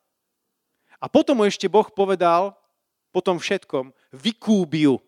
A 0.99 1.05
potom 1.05 1.37
mu 1.37 1.43
ešte 1.45 1.69
Boh 1.69 1.85
povedal, 1.91 2.57
po 3.09 3.21
tom 3.21 3.41
všetkom 3.41 3.89
vykúbiu. 4.13 5.01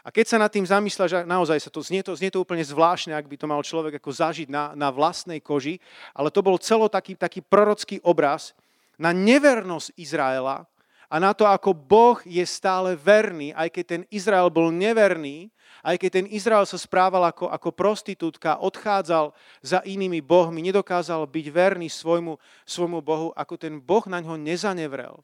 A 0.00 0.08
keď 0.08 0.26
sa 0.32 0.38
nad 0.40 0.48
tým 0.48 0.64
zamýšľa, 0.64 1.06
že 1.06 1.18
naozaj 1.28 1.60
sa 1.60 1.70
to 1.70 1.84
znie, 1.84 2.00
to 2.00 2.16
znie 2.16 2.32
to 2.32 2.40
úplne 2.40 2.64
zvláštne, 2.64 3.12
ak 3.12 3.28
by 3.28 3.36
to 3.36 3.44
mal 3.44 3.60
človek 3.60 4.00
ako 4.00 4.10
zažiť 4.10 4.48
na, 4.48 4.72
na 4.72 4.88
vlastnej 4.88 5.44
koži, 5.44 5.76
ale 6.16 6.32
to 6.32 6.40
bol 6.40 6.56
celo 6.56 6.88
taký, 6.88 7.16
taký 7.16 7.44
prorocký 7.44 8.00
obraz 8.00 8.56
na 8.96 9.12
nevernosť 9.12 9.92
Izraela 10.00 10.64
a 11.10 11.18
na 11.18 11.34
to, 11.34 11.42
ako 11.42 11.74
Boh 11.74 12.22
je 12.22 12.46
stále 12.46 12.94
verný, 12.94 13.50
aj 13.52 13.68
keď 13.74 13.84
ten 13.84 14.02
Izrael 14.14 14.46
bol 14.46 14.70
neverný, 14.70 15.50
aj 15.82 15.96
keď 15.98 16.10
ten 16.22 16.26
Izrael 16.30 16.62
sa 16.68 16.78
správal 16.78 17.24
ako, 17.26 17.50
ako 17.50 17.68
prostitútka, 17.74 18.60
odchádzal 18.62 19.34
za 19.58 19.80
inými 19.82 20.22
bohmi, 20.22 20.62
nedokázal 20.62 21.26
byť 21.26 21.46
verný 21.50 21.88
svojmu, 21.90 22.38
svojmu 22.62 23.00
Bohu, 23.02 23.28
ako 23.34 23.54
ten 23.58 23.80
Boh 23.82 24.04
na 24.06 24.22
ňo 24.22 24.38
nezanevrel. 24.38 25.18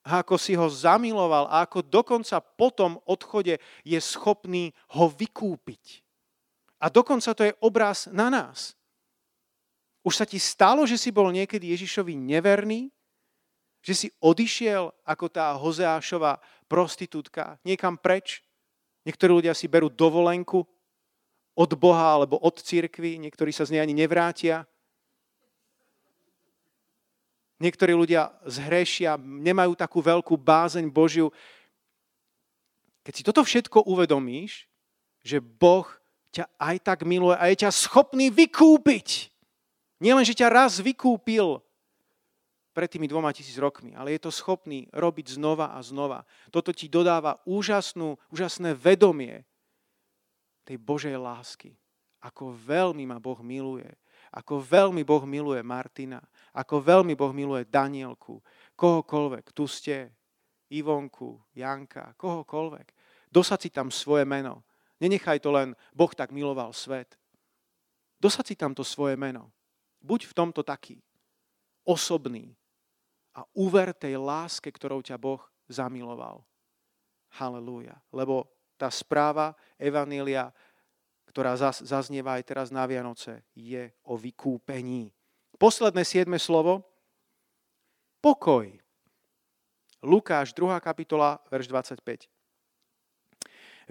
A 0.00 0.24
ako 0.24 0.40
si 0.40 0.56
ho 0.56 0.64
zamiloval 0.66 1.44
a 1.52 1.64
ako 1.68 1.84
dokonca 1.84 2.40
po 2.40 2.72
tom 2.72 2.96
odchode 3.04 3.60
je 3.84 3.98
schopný 4.00 4.72
ho 4.96 5.12
vykúpiť. 5.12 6.00
A 6.80 6.88
dokonca 6.88 7.36
to 7.36 7.44
je 7.44 7.52
obraz 7.60 8.08
na 8.08 8.32
nás. 8.32 8.72
Už 10.00 10.16
sa 10.16 10.24
ti 10.24 10.40
stalo, 10.40 10.88
že 10.88 10.96
si 10.96 11.12
bol 11.12 11.28
niekedy 11.28 11.76
Ježišovi 11.76 12.16
neverný? 12.16 12.88
Že 13.84 13.94
si 13.96 14.08
odišiel 14.16 14.88
ako 15.04 15.26
tá 15.28 15.52
Hozeášova 15.60 16.40
prostitútka 16.64 17.60
niekam 17.64 18.00
preč? 18.00 18.40
Niektorí 19.04 19.44
ľudia 19.44 19.52
si 19.52 19.68
berú 19.68 19.92
dovolenku 19.92 20.64
od 21.56 21.70
Boha 21.76 22.16
alebo 22.16 22.40
od 22.40 22.56
cirkvy, 22.56 23.20
niektorí 23.20 23.52
sa 23.52 23.68
z 23.68 23.76
nej 23.76 23.84
ani 23.84 23.92
nevrátia. 23.92 24.64
Niektorí 27.60 27.92
ľudia 27.92 28.32
zhrešia, 28.48 29.20
nemajú 29.20 29.76
takú 29.76 30.00
veľkú 30.00 30.32
bázeň 30.32 30.88
Božiu. 30.88 31.28
Keď 33.04 33.12
si 33.12 33.22
toto 33.22 33.44
všetko 33.44 33.84
uvedomíš, 33.84 34.64
že 35.20 35.44
Boh 35.44 35.84
ťa 36.32 36.48
aj 36.56 36.76
tak 36.80 36.98
miluje 37.04 37.36
a 37.36 37.52
je 37.52 37.68
ťa 37.68 37.70
schopný 37.70 38.32
vykúpiť. 38.32 39.28
Nielen, 40.00 40.24
že 40.24 40.32
ťa 40.32 40.48
raz 40.48 40.80
vykúpil 40.80 41.60
pred 42.72 42.88
tými 42.88 43.10
dvoma 43.10 43.34
tisíc 43.34 43.58
rokmi, 43.60 43.92
ale 43.92 44.16
je 44.16 44.24
to 44.24 44.32
schopný 44.32 44.88
robiť 44.94 45.36
znova 45.36 45.76
a 45.76 45.84
znova. 45.84 46.24
Toto 46.48 46.72
ti 46.72 46.88
dodáva 46.88 47.36
úžasnú, 47.44 48.16
úžasné 48.32 48.72
vedomie 48.72 49.44
tej 50.64 50.80
Božej 50.80 51.18
lásky. 51.18 51.76
Ako 52.24 52.56
veľmi 52.56 53.04
ma 53.04 53.20
Boh 53.20 53.36
miluje. 53.44 53.90
Ako 54.30 54.62
veľmi 54.62 55.02
Boh 55.02 55.24
miluje 55.26 55.60
Martina. 55.66 56.22
Ako 56.54 56.82
veľmi 56.82 57.14
Boh 57.14 57.30
miluje 57.30 57.68
Danielku. 57.68 58.42
Kohokoľvek. 58.74 59.54
Tu 59.54 59.64
ste. 59.70 59.96
Ivonku, 60.70 61.34
Janka, 61.58 62.14
kohokoľvek. 62.14 62.94
Dosad 63.26 63.58
si 63.58 63.74
tam 63.74 63.90
svoje 63.90 64.22
meno. 64.22 64.62
Nenechaj 65.02 65.42
to 65.42 65.50
len 65.50 65.74
Boh 65.90 66.10
tak 66.14 66.30
miloval 66.30 66.70
svet. 66.70 67.18
Dosad 68.22 68.46
si 68.46 68.54
tam 68.54 68.70
to 68.70 68.86
svoje 68.86 69.18
meno. 69.18 69.50
Buď 69.98 70.30
v 70.30 70.36
tomto 70.36 70.62
taký. 70.62 71.02
Osobný 71.82 72.54
a 73.34 73.42
uver 73.58 73.90
tej 73.94 74.18
láske, 74.18 74.70
ktorou 74.70 75.02
ťa 75.02 75.18
Boh 75.18 75.42
zamiloval. 75.66 76.42
Halelúja. 77.34 77.98
Lebo 78.14 78.46
tá 78.78 78.90
správa 78.90 79.54
Evanília, 79.78 80.50
ktorá 81.30 81.54
zaznieva 81.58 82.38
aj 82.38 82.42
teraz 82.46 82.68
na 82.74 82.86
Vianoce, 82.86 83.46
je 83.54 83.90
o 84.06 84.18
vykúpení. 84.18 85.14
Posledné 85.60 86.08
siedme 86.08 86.40
slovo. 86.40 86.80
Pokoj. 88.24 88.64
Lukáš, 90.00 90.56
2. 90.56 90.72
kapitola, 90.80 91.36
verš 91.52 91.68
25. 91.68 92.00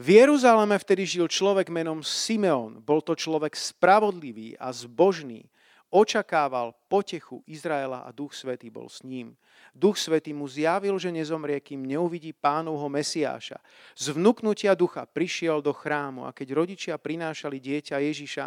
V 0.02 0.08
Jeruzaleme 0.10 0.74
vtedy 0.82 1.06
žil 1.06 1.30
človek 1.30 1.70
menom 1.70 2.02
Simeon. 2.02 2.82
Bol 2.82 3.06
to 3.06 3.14
človek 3.14 3.54
spravodlivý 3.54 4.58
a 4.58 4.74
zbožný, 4.74 5.46
očakával 5.94 6.74
potechu 6.90 7.46
Izraela 7.46 8.02
a 8.02 8.10
Duch 8.10 8.34
Svetý 8.34 8.74
bol 8.74 8.90
s 8.90 9.06
ním. 9.06 9.38
Duch 9.70 10.02
Svetý 10.02 10.34
mu 10.34 10.50
zjavil, 10.50 10.98
že 10.98 11.14
nezomrie, 11.14 11.62
kým 11.62 11.86
neuvidí 11.86 12.34
pánovho 12.34 12.90
Mesiáša. 12.90 13.62
Z 13.94 14.18
vnúknutia 14.18 14.74
ducha 14.74 15.06
prišiel 15.06 15.62
do 15.62 15.70
chrámu 15.70 16.26
a 16.26 16.34
keď 16.34 16.50
rodičia 16.58 16.98
prinášali 16.98 17.62
dieťa 17.62 18.02
Ježiša, 18.02 18.46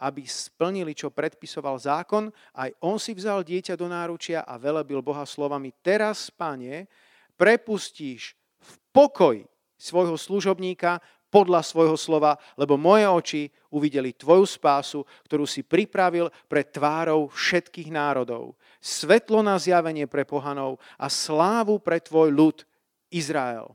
aby 0.00 0.26
splnili, 0.26 0.96
čo 0.96 1.14
predpisoval 1.14 1.78
zákon, 1.78 2.32
aj 2.56 2.70
on 2.82 2.98
si 2.98 3.14
vzal 3.14 3.46
dieťa 3.46 3.78
do 3.78 3.86
náručia 3.86 4.42
a 4.42 4.58
velebil 4.58 5.02
Boha 5.04 5.26
slovami, 5.28 5.70
teraz, 5.82 6.30
pane, 6.30 6.86
prepustíš 7.34 8.34
v 8.62 8.72
pokoji 8.94 9.42
svojho 9.74 10.16
služobníka, 10.16 11.02
podľa 11.34 11.66
svojho 11.66 11.98
slova, 11.98 12.38
lebo 12.54 12.78
moje 12.78 13.10
oči 13.10 13.42
uvideli 13.74 14.14
tvoju 14.14 14.46
spásu, 14.46 15.02
ktorú 15.26 15.42
si 15.50 15.66
pripravil 15.66 16.30
pre 16.46 16.62
tvárov 16.62 17.26
všetkých 17.34 17.90
národov. 17.90 18.54
Svetlo 18.78 19.42
na 19.42 19.58
zjavenie 19.58 20.06
pre 20.06 20.22
pohanov 20.22 20.78
a 20.94 21.10
slávu 21.10 21.82
pre 21.82 21.98
tvoj 21.98 22.30
ľud 22.30 22.62
Izrael. 23.10 23.66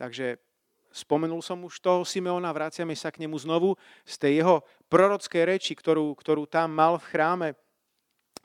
Takže 0.00 0.40
spomenul 0.94 1.42
som 1.42 1.58
už 1.66 1.82
toho 1.82 2.06
Simeona, 2.06 2.54
vraciame 2.54 2.94
sa 2.94 3.10
k 3.10 3.26
nemu 3.26 3.34
znovu 3.42 3.74
z 4.06 4.14
tej 4.14 4.32
jeho 4.38 4.62
prorockej 4.86 5.42
reči, 5.42 5.74
ktorú, 5.74 6.14
ktorú 6.14 6.46
tam 6.46 6.70
mal 6.70 7.02
v 7.02 7.08
chráme, 7.10 7.48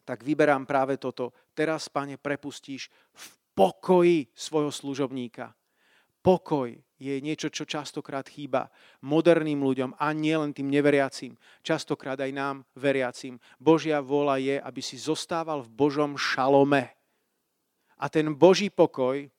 tak 0.01 0.25
vyberám 0.25 0.65
práve 0.65 0.97
toto. 0.97 1.37
Teraz, 1.53 1.85
pane, 1.85 2.17
prepustíš 2.17 2.89
v 3.13 3.25
pokoji 3.53 4.33
svojho 4.33 4.73
služobníka. 4.73 5.53
Pokoj 6.19 6.73
je 6.99 7.15
niečo, 7.23 7.47
čo 7.47 7.63
častokrát 7.63 8.27
chýba 8.27 8.67
moderným 9.05 9.63
ľuďom 9.63 9.95
a 9.95 10.11
nielen 10.11 10.51
tým 10.51 10.67
neveriacím, 10.67 11.39
častokrát 11.63 12.19
aj 12.19 12.31
nám, 12.35 12.55
veriacím. 12.75 13.39
Božia 13.55 14.03
vola 14.03 14.35
je, 14.35 14.59
aby 14.59 14.81
si 14.83 14.99
zostával 14.99 15.63
v 15.63 15.71
Božom 15.71 16.19
šalome. 16.19 16.91
A 17.99 18.11
ten 18.11 18.35
Boží 18.35 18.67
pokoj, 18.67 19.31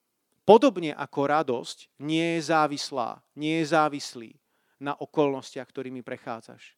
podobne 0.51 0.91
ako 0.91 1.31
radosť, 1.31 2.03
nie 2.03 2.35
je 2.35 2.51
závislá, 2.51 3.23
nie 3.39 3.63
je 3.63 3.71
závislý 3.71 4.35
na 4.83 4.99
okolnostiach, 4.99 5.71
ktorými 5.71 6.03
prechádzaš. 6.03 6.75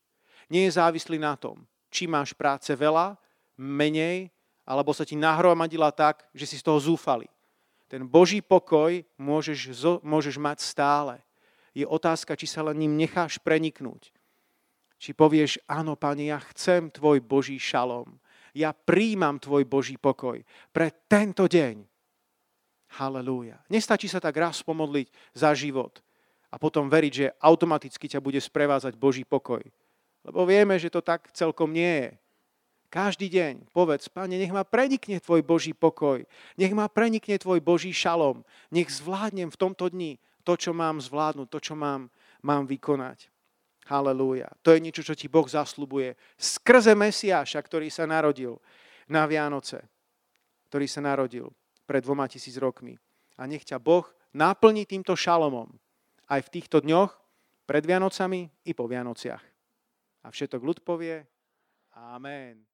Nie 0.52 0.68
je 0.68 0.76
závislý 0.76 1.16
na 1.16 1.40
tom, 1.40 1.64
či 1.88 2.04
máš 2.04 2.36
práce 2.36 2.68
veľa, 2.76 3.16
menej, 3.56 4.28
alebo 4.68 4.92
sa 4.92 5.08
ti 5.08 5.16
nahromadila 5.16 5.88
tak, 5.88 6.28
že 6.36 6.44
si 6.44 6.60
z 6.60 6.66
toho 6.68 6.76
zúfali 6.76 7.32
ten 7.92 8.08
Boží 8.08 8.40
pokoj 8.40 9.04
môžeš, 9.20 9.68
môžeš 10.00 10.40
mať 10.40 10.64
stále. 10.64 11.20
Je 11.76 11.84
otázka, 11.84 12.32
či 12.40 12.48
sa 12.48 12.64
len 12.64 12.80
ním 12.80 12.96
necháš 12.96 13.36
preniknúť. 13.36 14.16
Či 14.96 15.12
povieš, 15.12 15.60
áno, 15.68 15.92
Pane, 15.92 16.32
ja 16.32 16.40
chcem 16.40 16.88
Tvoj 16.88 17.20
Boží 17.20 17.60
šalom. 17.60 18.16
Ja 18.56 18.72
príjmam 18.72 19.36
Tvoj 19.36 19.68
Boží 19.68 20.00
pokoj 20.00 20.40
pre 20.72 21.04
tento 21.04 21.44
deň. 21.44 21.84
Halelúja. 23.00 23.56
Nestačí 23.72 24.04
sa 24.04 24.20
tak 24.20 24.36
raz 24.36 24.60
pomodliť 24.60 25.08
za 25.32 25.56
život 25.56 26.04
a 26.52 26.60
potom 26.60 26.92
veriť, 26.92 27.12
že 27.12 27.32
automaticky 27.40 28.04
ťa 28.04 28.20
bude 28.20 28.36
sprevázať 28.36 28.92
Boží 29.00 29.24
pokoj. 29.24 29.64
Lebo 30.22 30.44
vieme, 30.44 30.76
že 30.76 30.92
to 30.92 31.00
tak 31.00 31.32
celkom 31.32 31.72
nie 31.72 32.06
je. 32.06 32.10
Každý 32.92 33.32
deň 33.32 33.72
povedz, 33.72 34.12
Pane, 34.12 34.36
nech 34.36 34.52
ma 34.52 34.68
prenikne 34.68 35.16
Tvoj 35.16 35.40
Boží 35.40 35.72
pokoj, 35.72 36.28
nech 36.60 36.76
ma 36.76 36.92
prenikne 36.92 37.40
Tvoj 37.40 37.64
Boží 37.64 37.88
šalom, 37.88 38.44
nech 38.68 38.92
zvládnem 38.92 39.48
v 39.48 39.56
tomto 39.56 39.88
dni 39.88 40.20
to, 40.44 40.60
čo 40.60 40.76
mám 40.76 41.00
zvládnuť, 41.00 41.48
to, 41.48 41.58
čo 41.58 41.72
mám, 41.72 42.12
mám 42.44 42.68
vykonať. 42.68 43.32
Halelúja. 43.88 44.52
To 44.60 44.76
je 44.76 44.84
niečo, 44.84 45.00
čo 45.00 45.16
ti 45.16 45.26
Boh 45.26 45.48
zaslubuje 45.48 46.14
skrze 46.36 46.92
Mesiáša, 46.92 47.58
ktorý 47.64 47.88
sa 47.88 48.04
narodil 48.04 48.60
na 49.08 49.24
Vianoce, 49.24 49.82
ktorý 50.68 50.86
sa 50.86 51.00
narodil 51.00 51.48
pred 51.84 52.02
dvoma 52.02 52.26
tisíc 52.30 52.56
rokmi. 52.58 52.96
A 53.36 53.46
nech 53.46 53.66
ťa 53.66 53.82
Boh 53.82 54.06
naplní 54.32 54.86
týmto 54.88 55.16
šalomom 55.16 55.68
aj 56.28 56.40
v 56.48 56.52
týchto 56.58 56.80
dňoch, 56.80 57.12
pred 57.68 57.84
Vianocami 57.86 58.50
i 58.66 58.72
po 58.74 58.84
Vianociach. 58.90 59.44
A 60.22 60.26
všetok 60.30 60.60
ľud 60.62 60.78
povie 60.82 61.24
Amen. 61.92 62.71